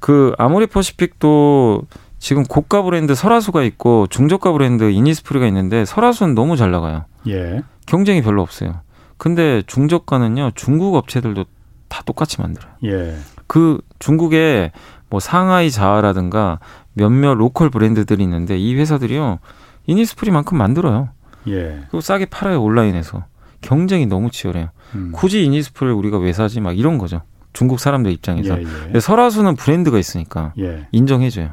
[0.00, 1.82] 그 아모레퍼시픽도
[2.24, 7.04] 지금 고가 브랜드 설화수가 있고 중저가 브랜드 이니스프리가 있는데 설화수는 너무 잘 나가요.
[7.28, 7.60] 예.
[7.84, 8.80] 경쟁이 별로 없어요.
[9.18, 11.44] 근데 중저가는요 중국 업체들도
[11.88, 12.72] 다 똑같이 만들어요.
[12.84, 13.14] 예.
[13.46, 14.72] 그 중국에
[15.10, 16.60] 뭐 상하이 자화라든가
[16.94, 19.38] 몇몇 local 브랜드들이 있는데 이 회사들이요
[19.86, 21.10] 이니스프리만큼 만들어요.
[21.48, 21.80] 예.
[21.90, 23.26] 그리고 싸게 팔아요 온라인에서.
[23.60, 24.70] 경쟁이 너무 치열해요.
[24.94, 25.12] 음.
[25.12, 26.62] 굳이 이니스프리를 우리가 왜 사지?
[26.62, 27.20] 막 이런 거죠.
[27.52, 28.58] 중국 사람들 입장에서.
[28.58, 28.64] 예,
[28.94, 28.98] 예.
[28.98, 30.88] 설화수는 브랜드가 있으니까 예.
[30.90, 31.50] 인정해줘요.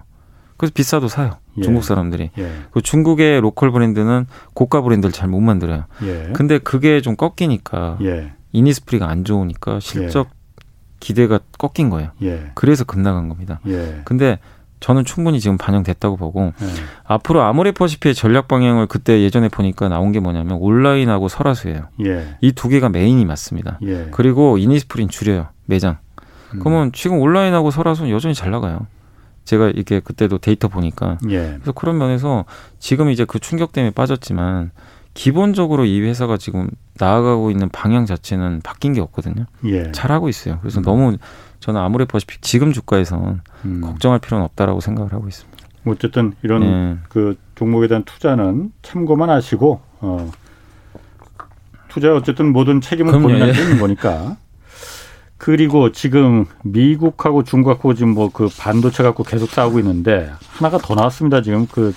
[0.62, 1.32] 그래서 비싸도 사요.
[1.57, 1.64] 예.
[1.64, 2.30] 중국 사람들이.
[2.38, 2.51] 예.
[2.70, 5.86] 그 중국의 로컬 브랜드는 고가 브랜드를 잘 못 만들어요.
[6.03, 6.30] 예.
[6.34, 8.34] 근데 그게 좀 꺾이니까 예.
[8.51, 10.66] 이니스프리가 안 좋으니까 실적 예.
[10.99, 12.12] 기대가 꺾인 거예요.
[12.22, 12.51] 예.
[12.53, 13.59] 그래서 급나간 겁니다.
[14.05, 14.38] 근데
[14.82, 16.53] 저는 충분히 지금 반영됐다고 보고
[17.05, 21.88] 앞으로 아모레퍼시피의 전략 방향을 그때 예전에 보니까 나온 게 뭐냐면 온라인하고 설화수예요.
[22.41, 23.80] 이 두 개가 메인이 맞습니다.
[24.12, 25.97] 그리고 이니스프리는 줄여요 매장.
[26.53, 26.59] 음.
[26.59, 28.86] 그러면 지금 온라인하고 설화수는 여전히 잘 나가요.
[29.46, 31.54] 제가 이게 그때도 데이터 보니까 예.
[31.56, 32.46] 그래서 그런 면에서
[32.80, 34.72] 지금 이제 그 충격 때문에 빠졌지만
[35.14, 39.46] 기본적으로 이 회사가 지금 나아가고 있는 방향 자체는 바뀐 게 없거든요.
[39.66, 39.92] 예.
[39.92, 40.60] 잘하고 있어요.
[40.62, 40.84] 그래서 음.
[40.84, 41.18] 너무
[41.60, 43.82] 저는 아무래 퍼시픽 지금 주가에선 음.
[43.82, 45.58] 걱정할 필요는 없다라고 생각을 하고 있습니다.
[45.86, 46.98] 어쨌든 이런 예.
[47.10, 50.32] 그 종목에 대한 투자는 참고만 하시고 어,
[51.89, 53.64] 투자 어쨌든 모든 책임은 본인한테 예.
[53.64, 54.38] 있는 거니까
[55.42, 61.42] 그리고 지금 미국하고 중국하고 지금 뭐 그 반도체 갖고 계속 싸우고 있는데 하나가 더 나왔습니다.
[61.42, 61.96] 지금 그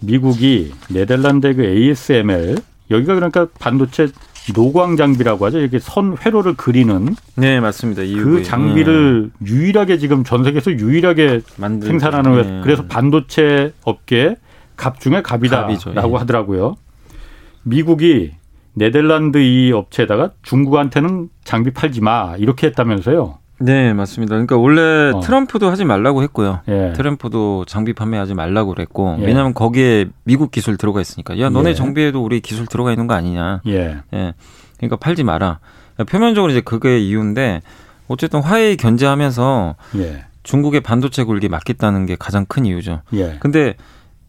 [0.00, 2.56] 미국이 네덜란드 그 ASML
[2.90, 4.08] 여기가 그러니까 반도체
[4.54, 5.58] 노광 장비라고 하죠.
[5.58, 8.00] 이렇게 선 회로를 그리는 네 맞습니다.
[8.00, 9.46] 그 장비를 네.
[9.46, 11.90] 유일하게 지금 전 세계에서 유일하게 만들죠.
[11.90, 12.60] 생산하는 네.
[12.64, 14.36] 그래서 반도체 업계
[14.76, 16.16] 갑 중에 갑이다라고 네.
[16.16, 16.76] 하더라고요.
[17.62, 18.32] 미국이
[18.74, 23.38] 네덜란드 이 업체에다가 중국한테는 장비 팔지 마 이렇게 했다면서요?
[23.62, 24.34] 네, 맞습니다.
[24.36, 25.20] 그러니까 원래 어.
[25.20, 26.60] 트럼프도 하지 말라고 했고요.
[26.68, 26.92] 예.
[26.94, 29.26] 트럼프도 장비 판매하지 말라고 그랬고 예.
[29.26, 31.74] 왜냐하면 거기에 미국 기술 들어가 있으니까 야 너네 예.
[31.74, 33.60] 정비에도 우리 기술 들어가 있는 거 아니냐.
[33.66, 33.98] 예.
[34.14, 34.34] 예.
[34.78, 35.58] 그러니까 팔지 마라.
[36.08, 37.60] 표면적으로 이제 그게 이유인데
[38.08, 40.24] 어쨌든 화해에 견제하면서 예.
[40.42, 43.02] 중국의 반도체 굴기 막겠다는 게 가장 큰 이유죠.
[43.12, 43.36] 예.
[43.40, 43.74] 근데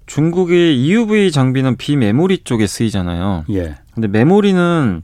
[0.08, 3.46] 중국의 EUV 장비는 비메모리 쪽에 쓰이잖아요.
[3.52, 3.76] 예.
[3.94, 5.04] 근데 메모리는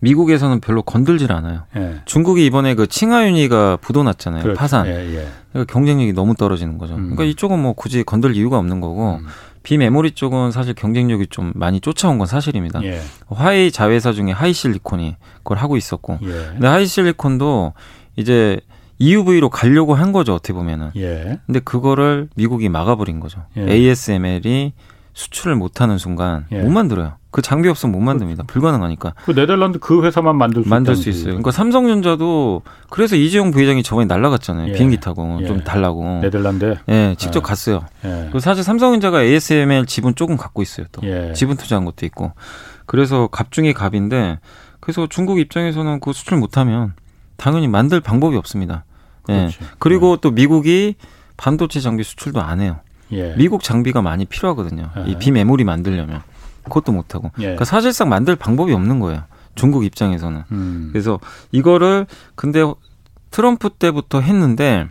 [0.00, 1.62] 미국에서는 별로 건들질 않아요.
[1.76, 2.00] 예.
[2.06, 4.42] 중국이 이번에 그 칭하윤이가 부도났잖아요.
[4.42, 4.58] 그렇죠.
[4.58, 4.86] 파산.
[4.86, 5.28] 예, 예.
[5.52, 6.94] 그러니까 경쟁력이 너무 떨어지는 거죠.
[6.94, 7.02] 음.
[7.02, 9.26] 그러니까 이쪽은 뭐 굳이 건들 이유가 없는 거고 음.
[9.62, 12.82] 비메모리 쪽은 사실 경쟁력이 좀 많이 쫓아온 건 사실입니다.
[12.82, 13.00] 예.
[13.28, 16.26] 화웨이 자회사 중에 하이실리콘이 그걸 하고 있었고, 예.
[16.26, 17.72] 근데 하이실리콘도
[18.16, 18.60] 이제
[18.98, 20.90] EUV로 가려고 한 거죠 어떻게 보면은.
[20.96, 21.38] 예.
[21.46, 23.44] 근데 그거를 미국이 막아버린 거죠.
[23.56, 23.70] 예.
[23.70, 24.72] ASML이
[25.14, 26.60] 수출을 못하는 순간 예.
[26.60, 27.14] 못 만들어요.
[27.30, 28.44] 그 장비 없으면 못 만듭니다.
[28.44, 29.14] 불가능하니까.
[29.24, 31.26] 그 네덜란드 그 회사만 만들 수 만들 수 있어요.
[31.28, 34.68] 그러니까 삼성전자도 그래서 이재용 부회장이 저번에 날라갔잖아요.
[34.68, 34.72] 예.
[34.72, 35.46] 비행기 타고 예.
[35.46, 36.20] 좀 달라고.
[36.20, 36.76] 네덜란드.
[36.88, 37.42] 예, 직접 예.
[37.42, 37.86] 갔어요.
[38.04, 38.20] 예.
[38.24, 40.86] 그리고 사실 삼성전자가 ASML 지분 조금 갖고 있어요.
[40.92, 41.32] 또 예.
[41.32, 42.32] 지분 투자한 것도 있고.
[42.86, 44.38] 그래서 갑 중에 갑인데
[44.80, 46.94] 그래서 중국 입장에서는 그 수출 못하면
[47.36, 48.84] 당연히 만들 방법이 없습니다.
[49.30, 49.34] 예.
[49.34, 49.58] 그렇지.
[49.78, 50.96] 그리고 또 미국이
[51.38, 52.80] 반도체 장비 수출도 안 해요.
[53.36, 54.90] 미국 장비가 많이 필요하거든요.
[55.06, 56.22] 이 비메모리 만들려면.
[56.64, 57.30] 그것도 못 하고.
[57.38, 57.42] 예.
[57.42, 59.24] 그러니까 사실상 만들 방법이 없는 거예요.
[59.54, 60.44] 중국 입장에서는.
[60.52, 60.88] 음.
[60.92, 62.60] 그래서 이거를 근데
[63.30, 64.88] 트럼프 때부터 했는데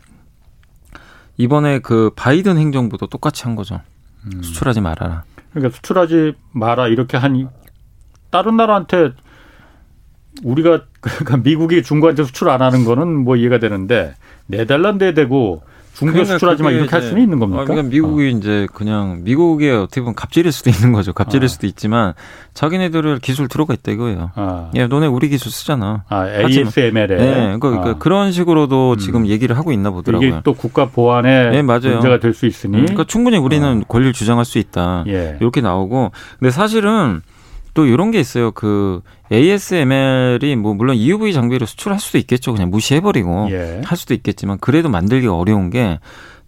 [1.37, 3.81] 이번에 그 바이든 행정부도 똑같이 한 거죠.
[4.25, 4.43] 음.
[4.43, 5.23] 수출하지 말아라.
[5.51, 7.47] 그러니까 수출하지 마라 이렇게 하니
[8.29, 9.13] 다른 나라한테
[10.43, 14.13] 우리가 그러니까 미국이 중국한테 수출 안 하는 거는 뭐 이해가 되는데
[14.47, 15.63] 네덜란드에 대고
[16.01, 17.63] 중국에 그러니까 수출하지만 이렇게 할 수는 있는 겁니까?
[17.65, 18.27] 그러니까 미국이 어.
[18.27, 21.13] 이제 그냥 미국의 어떻게 보면 갑질일 수도 있는 거죠.
[21.13, 21.47] 갑질일 아.
[21.47, 22.13] 수도 있지만
[22.55, 24.31] 자기네들을 기술 들어가 있다 이거예요.
[24.35, 24.71] 아.
[24.75, 26.03] 야, 너네 우리 기술 쓰잖아.
[26.09, 27.07] 아, ASML에.
[27.17, 27.93] 네, 그러니까 아.
[27.99, 28.97] 그런 식으로도 음.
[28.97, 30.27] 지금 얘기를 하고 있나 보더라고요.
[30.27, 31.93] 이게 또 국가 보안에 네, 맞아요.
[31.93, 32.75] 문제가 될 수 있으니.
[32.77, 33.85] 음, 그러니까 충분히 우리는 어.
[33.87, 35.03] 권리를 주장할 수 있다.
[35.07, 35.37] 예.
[35.39, 36.11] 이렇게 나오고.
[36.39, 37.21] 근데 사실은
[37.73, 38.51] 또 이런 게 있어요.
[38.51, 39.01] 그
[39.31, 42.53] ASML이 뭐 물론 EUV 장비를 수출할 수도 있겠죠.
[42.53, 43.81] 그냥 무시해버리고 예.
[43.85, 45.99] 할 수도 있겠지만 그래도 만들기가 어려운 게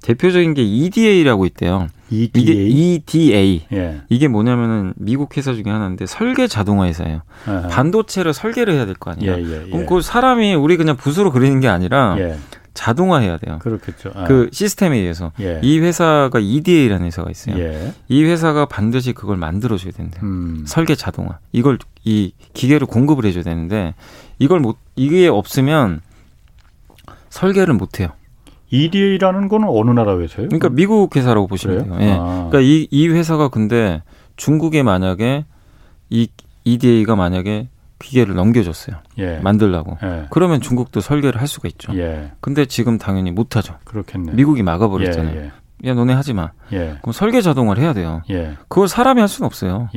[0.01, 1.87] 대표적인 게 EDA라고 있대요.
[2.09, 2.41] EDA?
[2.43, 3.65] 이게 EDA.
[3.71, 4.01] 예.
[4.09, 7.21] 이게 뭐냐면은 미국 회사 중에 하나인데 설계 자동화 회사예요.
[7.47, 7.67] 아하.
[7.69, 9.31] 반도체를 설계를 해야 될 거 아니에요.
[9.33, 12.35] 예, 예, 예, 그럼 그 사람이 우리 그냥 붓으로 그리는 게 아니라 예.
[12.73, 13.59] 자동화해야 돼요.
[13.61, 14.11] 그렇겠죠.
[14.15, 14.23] 아.
[14.25, 15.59] 그 시스템에 의해서 예.
[15.63, 17.57] 이 회사가 EDA라는 회사가 있어요.
[17.59, 17.93] 예.
[18.07, 20.23] 이 회사가 반드시 그걸 만들어줘야 된대요.
[20.23, 20.63] 음.
[20.65, 23.93] 설계 자동화 이걸 이 기계를 공급을 해줘야 되는데
[24.39, 26.01] 이걸 못 이게 없으면
[27.29, 28.09] 설계를 못 해요.
[28.71, 30.49] EDA라는 거는 어느 나라 회사예요?
[30.49, 31.97] 그러니까 미국 회사라고 보시면 그래요?
[31.97, 32.07] 돼요.
[32.09, 32.13] 예.
[32.13, 32.47] 아.
[32.49, 34.01] 그러니까 이, 이 회사가 근데
[34.35, 35.45] 중국에 만약에
[36.09, 36.27] 이
[36.63, 37.67] EDA가 만약에
[38.03, 38.97] 기계를 넘겨줬어요.
[39.17, 39.37] 예.
[39.39, 39.97] 만들라고.
[40.03, 40.25] 예.
[40.29, 41.95] 그러면 중국도 설계를 할 수가 있죠.
[41.97, 42.31] 예.
[42.41, 43.75] 근데 지금 당연히 못하죠.
[43.85, 44.33] 그렇겠네.
[44.33, 45.35] 미국이 막아버렸잖아요.
[45.35, 45.51] 예, 예.
[45.89, 46.51] 야, 너네 하지 마.
[46.71, 46.97] 예.
[47.01, 48.21] 그럼 설계 자동화를 해야 돼요.
[48.67, 49.89] 그걸 사람이 할 수는 없어요.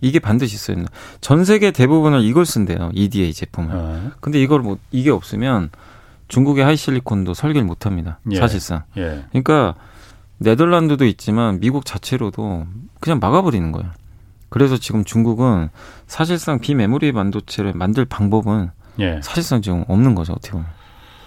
[0.00, 0.84] 이게 반드시 있어요.
[1.20, 2.90] 전 세계 대부분을 이걸 쓴대요.
[2.92, 3.70] EDA 제품을.
[3.74, 4.10] 어.
[4.20, 5.70] 근데 이걸 뭐, 이게 없으면
[6.28, 8.20] 중국의 하이실리콘도 설계를 못 합니다.
[8.36, 8.82] 사실상.
[8.94, 9.74] 그러니까
[10.38, 12.66] 네덜란드도 있지만 미국 자체로도
[13.00, 13.90] 그냥 막아버리는 거예요.
[14.52, 15.70] 그래서 지금 중국은
[16.06, 19.18] 사실상 비메모리 반도체를 만들 방법은 예.
[19.22, 20.66] 사실상 지금 없는 거죠 어떻게 보면.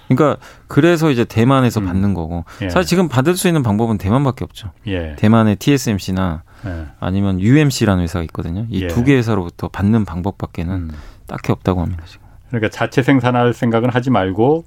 [0.07, 1.87] 그러니까 그래서 이제 대만에서 음.
[1.87, 2.69] 받는 거고 예.
[2.69, 4.69] 사실 지금 받을 수 있는 방법은 대만밖에 없죠.
[4.85, 5.15] 예.
[5.17, 6.85] 대만의 TSMC나 예.
[6.99, 8.67] 아니면 UMC라는 회사가 있거든요.
[8.69, 9.17] 이 두개 예.
[9.17, 10.91] 회사로부터 받는 방법밖에는 음.
[11.25, 12.27] 딱히 없다고 합니다 지금.
[12.49, 14.65] 그러니까 자체 생산할 생각은 하지 말고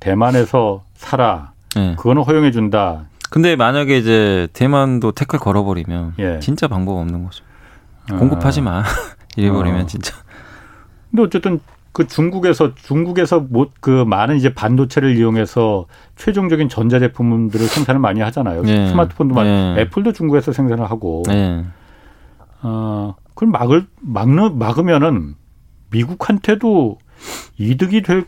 [0.00, 1.52] 대만에서 사라.
[1.78, 1.94] 예.
[1.96, 3.06] 그거는 허용해 준다.
[3.30, 7.42] 근데 만약에 이제 대만도 태클 걸어버리면 진짜 방법 없는 거죠.
[8.08, 8.82] 공급하지 마.
[9.36, 9.86] 이래버리면 어.
[9.86, 10.14] 진짜.
[11.10, 11.60] 근데 어쨌든
[11.92, 15.86] 그 중국에서 중국에서 못 그 많은 이제 반도체를 이용해서
[16.16, 18.62] 최종적인 전자 제품들을 생산을 많이 하잖아요.
[18.62, 18.88] 네.
[18.88, 19.80] 스마트폰도 많이 네.
[19.82, 21.22] 애플도 중국에서 생산을 하고.
[21.26, 21.64] 네.
[22.62, 25.34] 어, 그걸 막을 막는 막으면은
[25.90, 26.98] 미국한테도
[27.58, 28.26] 이득이 될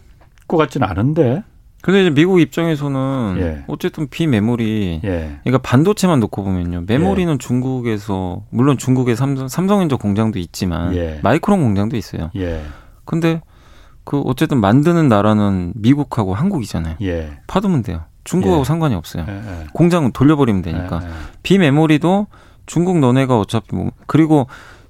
[0.48, 1.42] 것 같지는 않은데.
[1.86, 3.64] 근데 이제 미국 입장에서는 예.
[3.68, 5.38] 어쨌든 비메모리, 예.
[5.44, 7.38] 그러니까 반도체만 놓고 보면요, 메모리는 예.
[7.38, 11.20] 중국에서 물론 중국에 삼성, 삼성전자 공장도 있지만 예.
[11.22, 12.32] 마이크론 공장도 있어요.
[12.34, 12.60] 예.
[13.04, 13.40] 근데
[14.02, 16.96] 그 어쨌든 만드는 나라는 미국하고 한국이잖아요.
[17.02, 17.38] 예.
[17.46, 18.02] 파두면 돼요.
[18.24, 19.24] 중국하고 상관이 없어요.
[19.72, 21.02] 공장은 돌려버리면 되니까
[21.44, 22.26] 비메모리도
[22.66, 24.48] 중국 너네가 어차피 뭐 그리고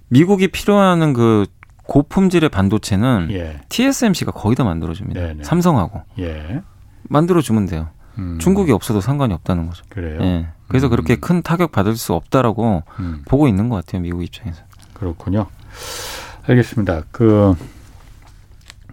[0.08, 1.44] 미국이 필요하는 그
[1.88, 5.20] 고품질의 반도체는 TSMC가 거의 다 만들어줍니다.
[5.20, 5.44] 네네.
[5.44, 6.00] 삼성하고.
[7.08, 7.88] 만들어 주면 돼요.
[8.18, 8.38] 음.
[8.40, 9.84] 중국이 없어도 상관이 없다는 거죠.
[9.88, 10.20] 그래요.
[10.20, 10.48] 예.
[10.68, 10.90] 그래서 음.
[10.90, 13.22] 그렇게 큰 타격 받을 수 없다라고 음.
[13.26, 14.02] 보고 있는 것 같아요.
[14.02, 14.62] 미국 입장에서.
[14.94, 15.46] 그렇군요.
[16.46, 17.02] 알겠습니다.
[17.10, 17.54] 그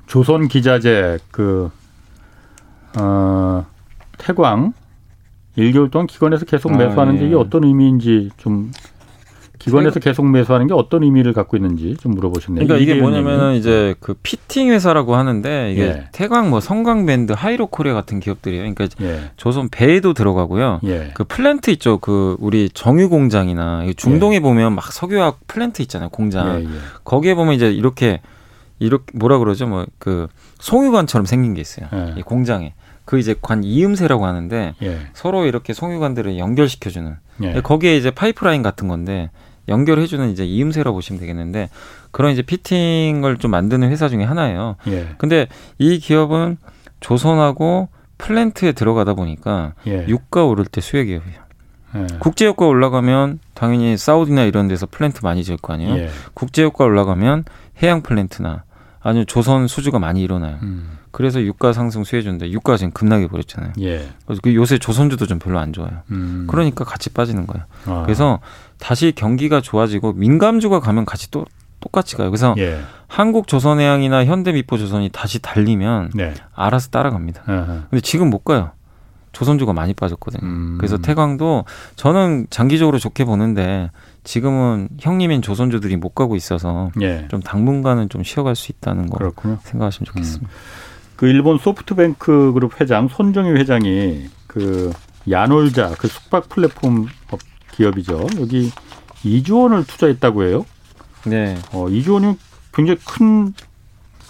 [0.07, 1.71] 조선 기자재 그
[2.99, 3.65] 어,
[4.17, 4.73] 태광
[5.57, 7.27] 1개월 동안 기관에서 계속 아, 매수하는데 아, 예.
[7.27, 8.71] 이게 어떤 의미인지 좀
[9.63, 12.67] 기관에서 계속 매수하는 게 어떤 의미를 갖고 있는지 좀 물어보셨네요.
[12.67, 16.07] 그러니까 이게 뭐냐면은 이제 그 피팅 회사라고 하는데 이게 예.
[16.11, 18.73] 태광 뭐 성광벤드 하이록코리아 같은 기업들이에요.
[18.73, 19.31] 그러니까 예.
[19.37, 20.81] 조선 배에도 들어가고요.
[20.83, 21.11] 예.
[21.13, 21.99] 그 플랜트 있죠.
[21.99, 24.39] 그 우리 정유 공장이나 중동에 예.
[24.41, 26.09] 보면 막 석유화학 플랜트 있잖아요.
[26.09, 26.59] 공장.
[26.59, 26.69] 예, 예.
[27.05, 28.19] 거기에 보면 이제 이렇게
[28.79, 29.65] 이렇게 뭐라 그러죠?
[29.67, 30.27] 뭐 그
[30.59, 31.87] 송유관처럼 생긴 게 있어요.
[32.17, 32.73] 이 공장에.
[33.05, 34.75] 그 이제 관 이음새라고 하는데
[35.13, 37.15] 서로 이렇게 송유관들을 연결시켜주는
[37.63, 39.29] 거기에 이제 파이프라인 같은 건데
[39.67, 41.69] 연결해주는 이제 이음새라고 보시면 되겠는데
[42.11, 44.75] 그런 이제 fitting을 좀 만드는 회사 중에 하나예요.
[44.87, 45.09] 예.
[45.17, 45.47] 근데
[45.77, 46.57] 이 기업은
[46.99, 50.05] 조선하고 플랜트에 들어가다 보니까 예.
[50.07, 51.43] 유가 오를 때 수혜 기업이에요.
[51.95, 52.07] 예.
[52.19, 55.95] 국제 유가 올라가면 당연히 사우디나 이런 데서 플랜트 많이 지을 거 아니에요.
[55.95, 56.09] 예.
[56.33, 57.45] 국제 유가 올라가면
[57.81, 58.63] 해양 플랜트나
[59.01, 60.57] 아니면 조선 수주가 많이 일어나요.
[60.63, 60.97] 음.
[61.13, 63.73] 그래서 유가 상승 수혜주인데 유가가 지금 급락해 버렸잖아요.
[63.81, 64.09] 예.
[64.25, 65.91] 그래서 그 요새 조선주도 좀 별로 안 좋아요.
[66.09, 66.47] 음.
[66.49, 67.65] 그러니까 같이 빠지는 거예요.
[67.85, 68.01] 아.
[68.03, 68.39] 그래서
[68.79, 71.45] 다시 경기가 좋아지고 민감주가 가면 같이 또
[71.79, 72.31] 똑같이 가요.
[72.31, 72.79] 그래서 예.
[73.07, 76.33] 한국 조선해양이나 현대미포조선이 다시 달리면 네.
[76.55, 77.43] 알아서 따라갑니다.
[77.45, 77.83] 아하.
[77.91, 78.71] 근데 지금 못 가요.
[79.33, 80.41] 조선주가 많이 빠졌거든요.
[80.43, 80.77] 음.
[80.79, 83.91] 그래서 태광도 저는 장기적으로 좋게 보는데
[84.23, 87.27] 지금은 형님인 조선주들이 못 가고 있어서 예.
[87.29, 89.59] 좀 당분간은 좀 쉬어갈 수 있다는 거 그렇군요.
[89.63, 90.49] 생각하시면 좋겠습니다.
[90.49, 90.82] 음.
[91.23, 94.91] 그 일본 소프트뱅크 그룹 회장 손정희 회장이 그
[95.31, 97.07] 야놀자 그 숙박 플랫폼
[97.71, 98.27] 기업이죠.
[98.41, 98.73] 여기
[99.23, 100.65] 2조 원을 투자했다고 해요.
[101.25, 101.57] 네.
[101.71, 102.37] 어, 2조 원이
[102.73, 103.53] 굉장히 큰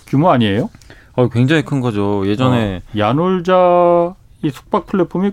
[0.06, 0.70] 규모 아니에요?
[1.14, 2.28] 어, 굉장히 큰 거죠.
[2.28, 4.14] 예전에 어, 야놀자
[4.44, 5.32] 이 숙박 플랫폼이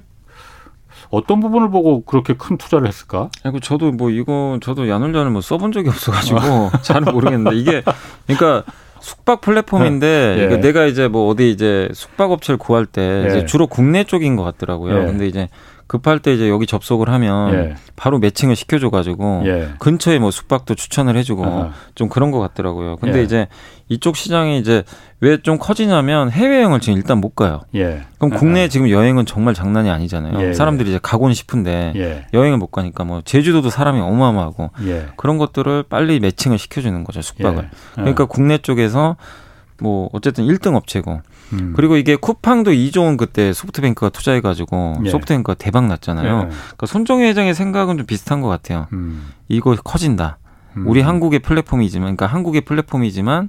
[1.10, 3.28] 어떤 부분을 보고 그렇게 큰 투자를 했을까?
[3.42, 6.38] 아이고 저도 뭐 이거 저도 야놀자를 뭐 써본 적이 없어가지고
[6.80, 7.82] 잘 모르겠는데 이게
[8.26, 8.64] 그러니까
[9.00, 10.52] 숙박 플랫폼인데 네.
[10.52, 10.56] 예.
[10.58, 13.28] 내가 이제 뭐 어디 이제 숙박 업체를 구할 때 예.
[13.28, 15.02] 이제 주로 국내 쪽인 것 같더라고요.
[15.02, 15.06] 예.
[15.06, 15.48] 근데 이제
[15.90, 17.74] 급할 때 이제 여기 접속을 하면 예.
[17.96, 19.70] 바로 매칭을 시켜줘가지고 예.
[19.80, 21.72] 근처에 뭐 숙박도 추천을 해주고 아하.
[21.96, 22.94] 좀 그런 것 같더라고요.
[22.94, 23.22] 근데 예.
[23.24, 23.48] 이제
[23.88, 24.84] 이쪽 시장이 이제
[25.18, 27.62] 왜 좀 커지냐면 해외여행을 지금 일단 못 가요.
[27.74, 28.02] 예.
[28.18, 30.38] 그럼 국내 지금 여행은 정말 장난이 아니잖아요.
[30.40, 30.52] 예, 예.
[30.54, 34.70] 사람들이 이제 가고는 싶은데 여행을 못 가니까 뭐 제주도도 사람이 어마어마하고
[35.16, 37.68] 그런 것들을 빨리 매칭을 시켜주는 거죠 숙박을.
[37.96, 39.16] 그러니까 국내 쪽에서
[39.80, 41.20] 뭐 어쨌든 1등 업체고
[41.52, 41.72] 음.
[41.74, 45.10] 그리고 이게 쿠팡도 2조 원 그때 소프트뱅크가 투자해가지고 예.
[45.10, 46.26] 소프트뱅크가 대박 났잖아요.
[46.26, 46.48] 예.
[46.48, 48.86] 그러니까 손정희 회장의 생각은 좀 비슷한 것 같아요.
[48.92, 49.30] 음.
[49.48, 50.38] 이거 커진다.
[50.76, 50.84] 음.
[50.86, 53.48] 우리 한국의 플랫폼이지만, 그러니까 한국의 플랫폼이지만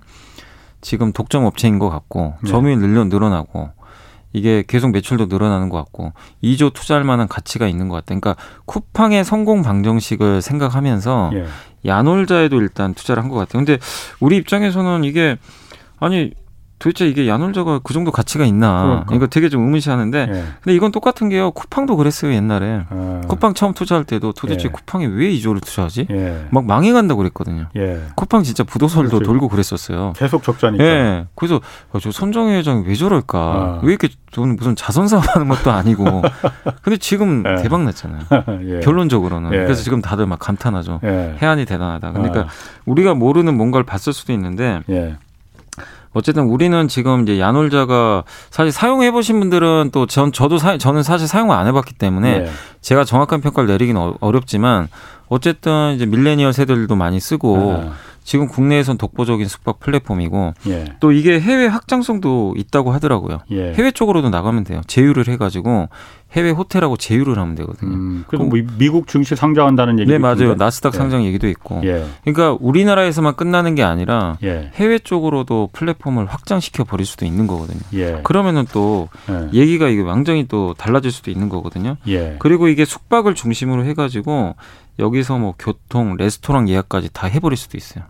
[0.81, 2.49] 지금 독점 업체인 것 같고 예.
[2.49, 3.69] 점유율 늘려 늘어나고
[4.33, 8.05] 이게 계속 매출도 늘어나는 것 같고 2조 투자할 만한 가치가 있는 것 같다.
[8.19, 11.45] 그러니까 쿠팡의 성공 방정식을 생각하면서 예.
[11.85, 13.63] 야놀자에도 일단 투자를 한 것 같아요.
[13.65, 13.77] 근데
[14.19, 15.37] 우리 입장에서는 이게
[16.01, 16.33] 아니
[16.81, 19.03] 도대체 이게 야놀자가 그 정도 가치가 있나?
[19.05, 20.43] 그러니까, 이거 되게 좀 의문시하는데, 예.
[20.63, 21.51] 근데 이건 똑같은 게요.
[21.51, 22.81] 쿠팡도 그랬어요 옛날에.
[22.89, 23.21] 아.
[23.27, 24.71] 쿠팡 처음 투자할 때도 도대체 예.
[24.71, 26.07] 쿠팡이 왜 2조를 투자하지?
[26.09, 26.47] 예.
[26.49, 27.67] 막 망해간다고 그랬거든요.
[27.75, 28.01] 예.
[28.15, 29.25] 쿠팡 진짜 부도설도 그렇지.
[29.25, 30.13] 돌고 그랬었어요.
[30.17, 30.83] 계속 적자니까.
[30.83, 31.25] 예.
[31.35, 33.37] 그래서 어, 저 손정혜 회장이 왜 저럴까?
[33.39, 33.79] 아.
[33.83, 36.23] 왜 이렇게 저는 무슨 자선 사업하는 것도 아니고,
[36.81, 37.61] 근데 지금 예.
[37.61, 38.23] 대박 났잖아요.
[38.65, 38.79] 예.
[38.79, 39.51] 결론적으로는.
[39.51, 40.99] 그래서 지금 다들 막 감탄하죠.
[41.03, 42.13] 해안이 대단하다.
[42.13, 42.47] 그러니까 아.
[42.85, 44.81] 우리가 모르는 뭔가를 봤을 수도 있는데.
[46.13, 51.27] 어쨌든 우리는 지금 이제 야놀자가 사실 사용해 보신 분들은 또 전 저도 사, 저는 사실
[51.27, 52.51] 사용을 안 해봤기 때문에 네.
[52.81, 54.89] 제가 정확한 평가를 내리기는 어, 어렵지만
[55.29, 57.93] 어쨌든 이제 밀레니얼 세대들도 많이 쓰고 아.
[58.23, 60.85] 지금 국내에선 독보적인 숙박 플랫폼이고 예.
[60.99, 63.39] 또 이게 해외 확장성도 있다고 하더라고요.
[63.51, 63.73] 예.
[63.73, 64.81] 해외 쪽으로도 나가면 돼요.
[64.87, 65.89] 제휴를 해가지고
[66.33, 67.93] 해외 호텔하고 제휴를 하면 되거든요.
[67.93, 70.55] 음, 그리고 뭐 미국 증시 상장한다는 얘기도 네 맞아요.
[70.55, 70.97] 나스닥 예.
[70.97, 71.81] 상장 얘기도 있고.
[71.83, 72.05] 예.
[72.23, 74.71] 그러니까 우리나라에서만 끝나는 게 아니라 예.
[74.75, 77.81] 해외 쪽으로도 플랫폼을 확장시켜 버릴 수도 있는 거거든요.
[77.93, 78.21] 예.
[78.23, 79.09] 그러면은 또
[79.51, 81.97] 얘기가 이게 완전히 또 달라질 수도 있는 거거든요.
[82.39, 84.55] 그리고 이게 숙박을 중심으로 해가지고
[85.01, 88.03] 여기서 뭐 교통, 레스토랑 예약까지 다 해버릴 수도 있어요.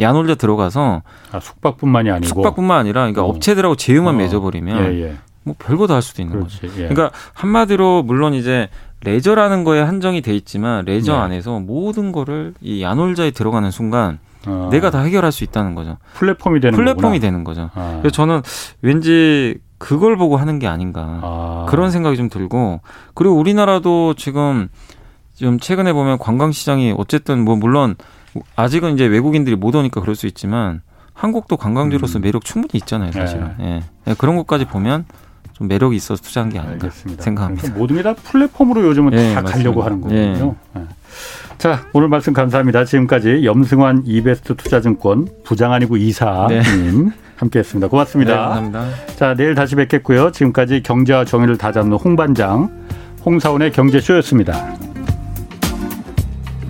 [0.00, 3.28] 야놀자 들어가서 아, 숙박뿐만이 아니고 숙박뿐만 아니라 그러니까 어.
[3.28, 4.18] 업체들하고 제휴만 어.
[4.18, 5.16] 맺어버리면 예, 예.
[5.42, 6.72] 뭐 별거 다 할 수도 있는 그렇지, 거죠.
[6.74, 6.88] 예.
[6.88, 8.68] 그러니까 한마디로 물론 이제
[9.04, 11.18] 레저라는 거에 한정이 돼 있지만 레저 네.
[11.18, 14.68] 안에서 모든 거를 이 야놀자에 들어가는 순간 어.
[14.70, 15.98] 내가 다 해결할 수 있다는 거죠.
[16.14, 17.18] 플랫폼이 되는 플랫폼이 거구나.
[17.20, 17.70] 되는 거죠.
[17.74, 17.98] 아.
[18.00, 18.42] 그래서 저는
[18.82, 21.66] 왠지 그걸 보고 하는 게 아닌가 아.
[21.68, 22.80] 그런 생각이 좀 들고
[23.14, 24.68] 그리고 우리나라도 지금
[25.38, 27.94] 좀 최근에 보면 관광 시장이 어쨌든 뭐 물론
[28.56, 30.80] 아직은 이제 외국인들이 못 오니까 그럴 수 있지만
[31.14, 32.22] 한국도 관광지로서 음.
[32.22, 33.50] 매력 충분히 있잖아요, 사실은.
[33.58, 33.64] 네.
[33.66, 33.82] 예.
[34.04, 34.14] 네.
[34.18, 35.04] 그런 것까지 보면
[35.52, 37.22] 좀 매력이 있어서 투자한 게 아닌가 알겠습니다.
[37.22, 37.72] 생각합니다.
[37.74, 39.50] 모든 게 다 플랫폼으로 요즘은 예, 다 맞습니다.
[39.58, 40.56] 가려고 하는 거군요.
[40.76, 40.80] 예.
[40.80, 40.82] 예.
[41.58, 42.84] 자, 오늘 말씀 감사합니다.
[42.84, 47.10] 지금까지 염승환 이베스트 투자증권 부장 아니고 이사님 네.
[47.36, 47.88] 함께했습니다.
[47.88, 48.32] 고맙습니다.
[48.32, 49.14] 네, 감사합니다.
[49.16, 50.30] 자, 내일 다시 뵙겠고요.
[50.30, 52.70] 지금까지 경제와 정의를 다잡는 홍반장
[53.26, 54.87] 홍사원의 경제쇼였습니다.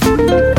[0.09, 0.58] Thank you.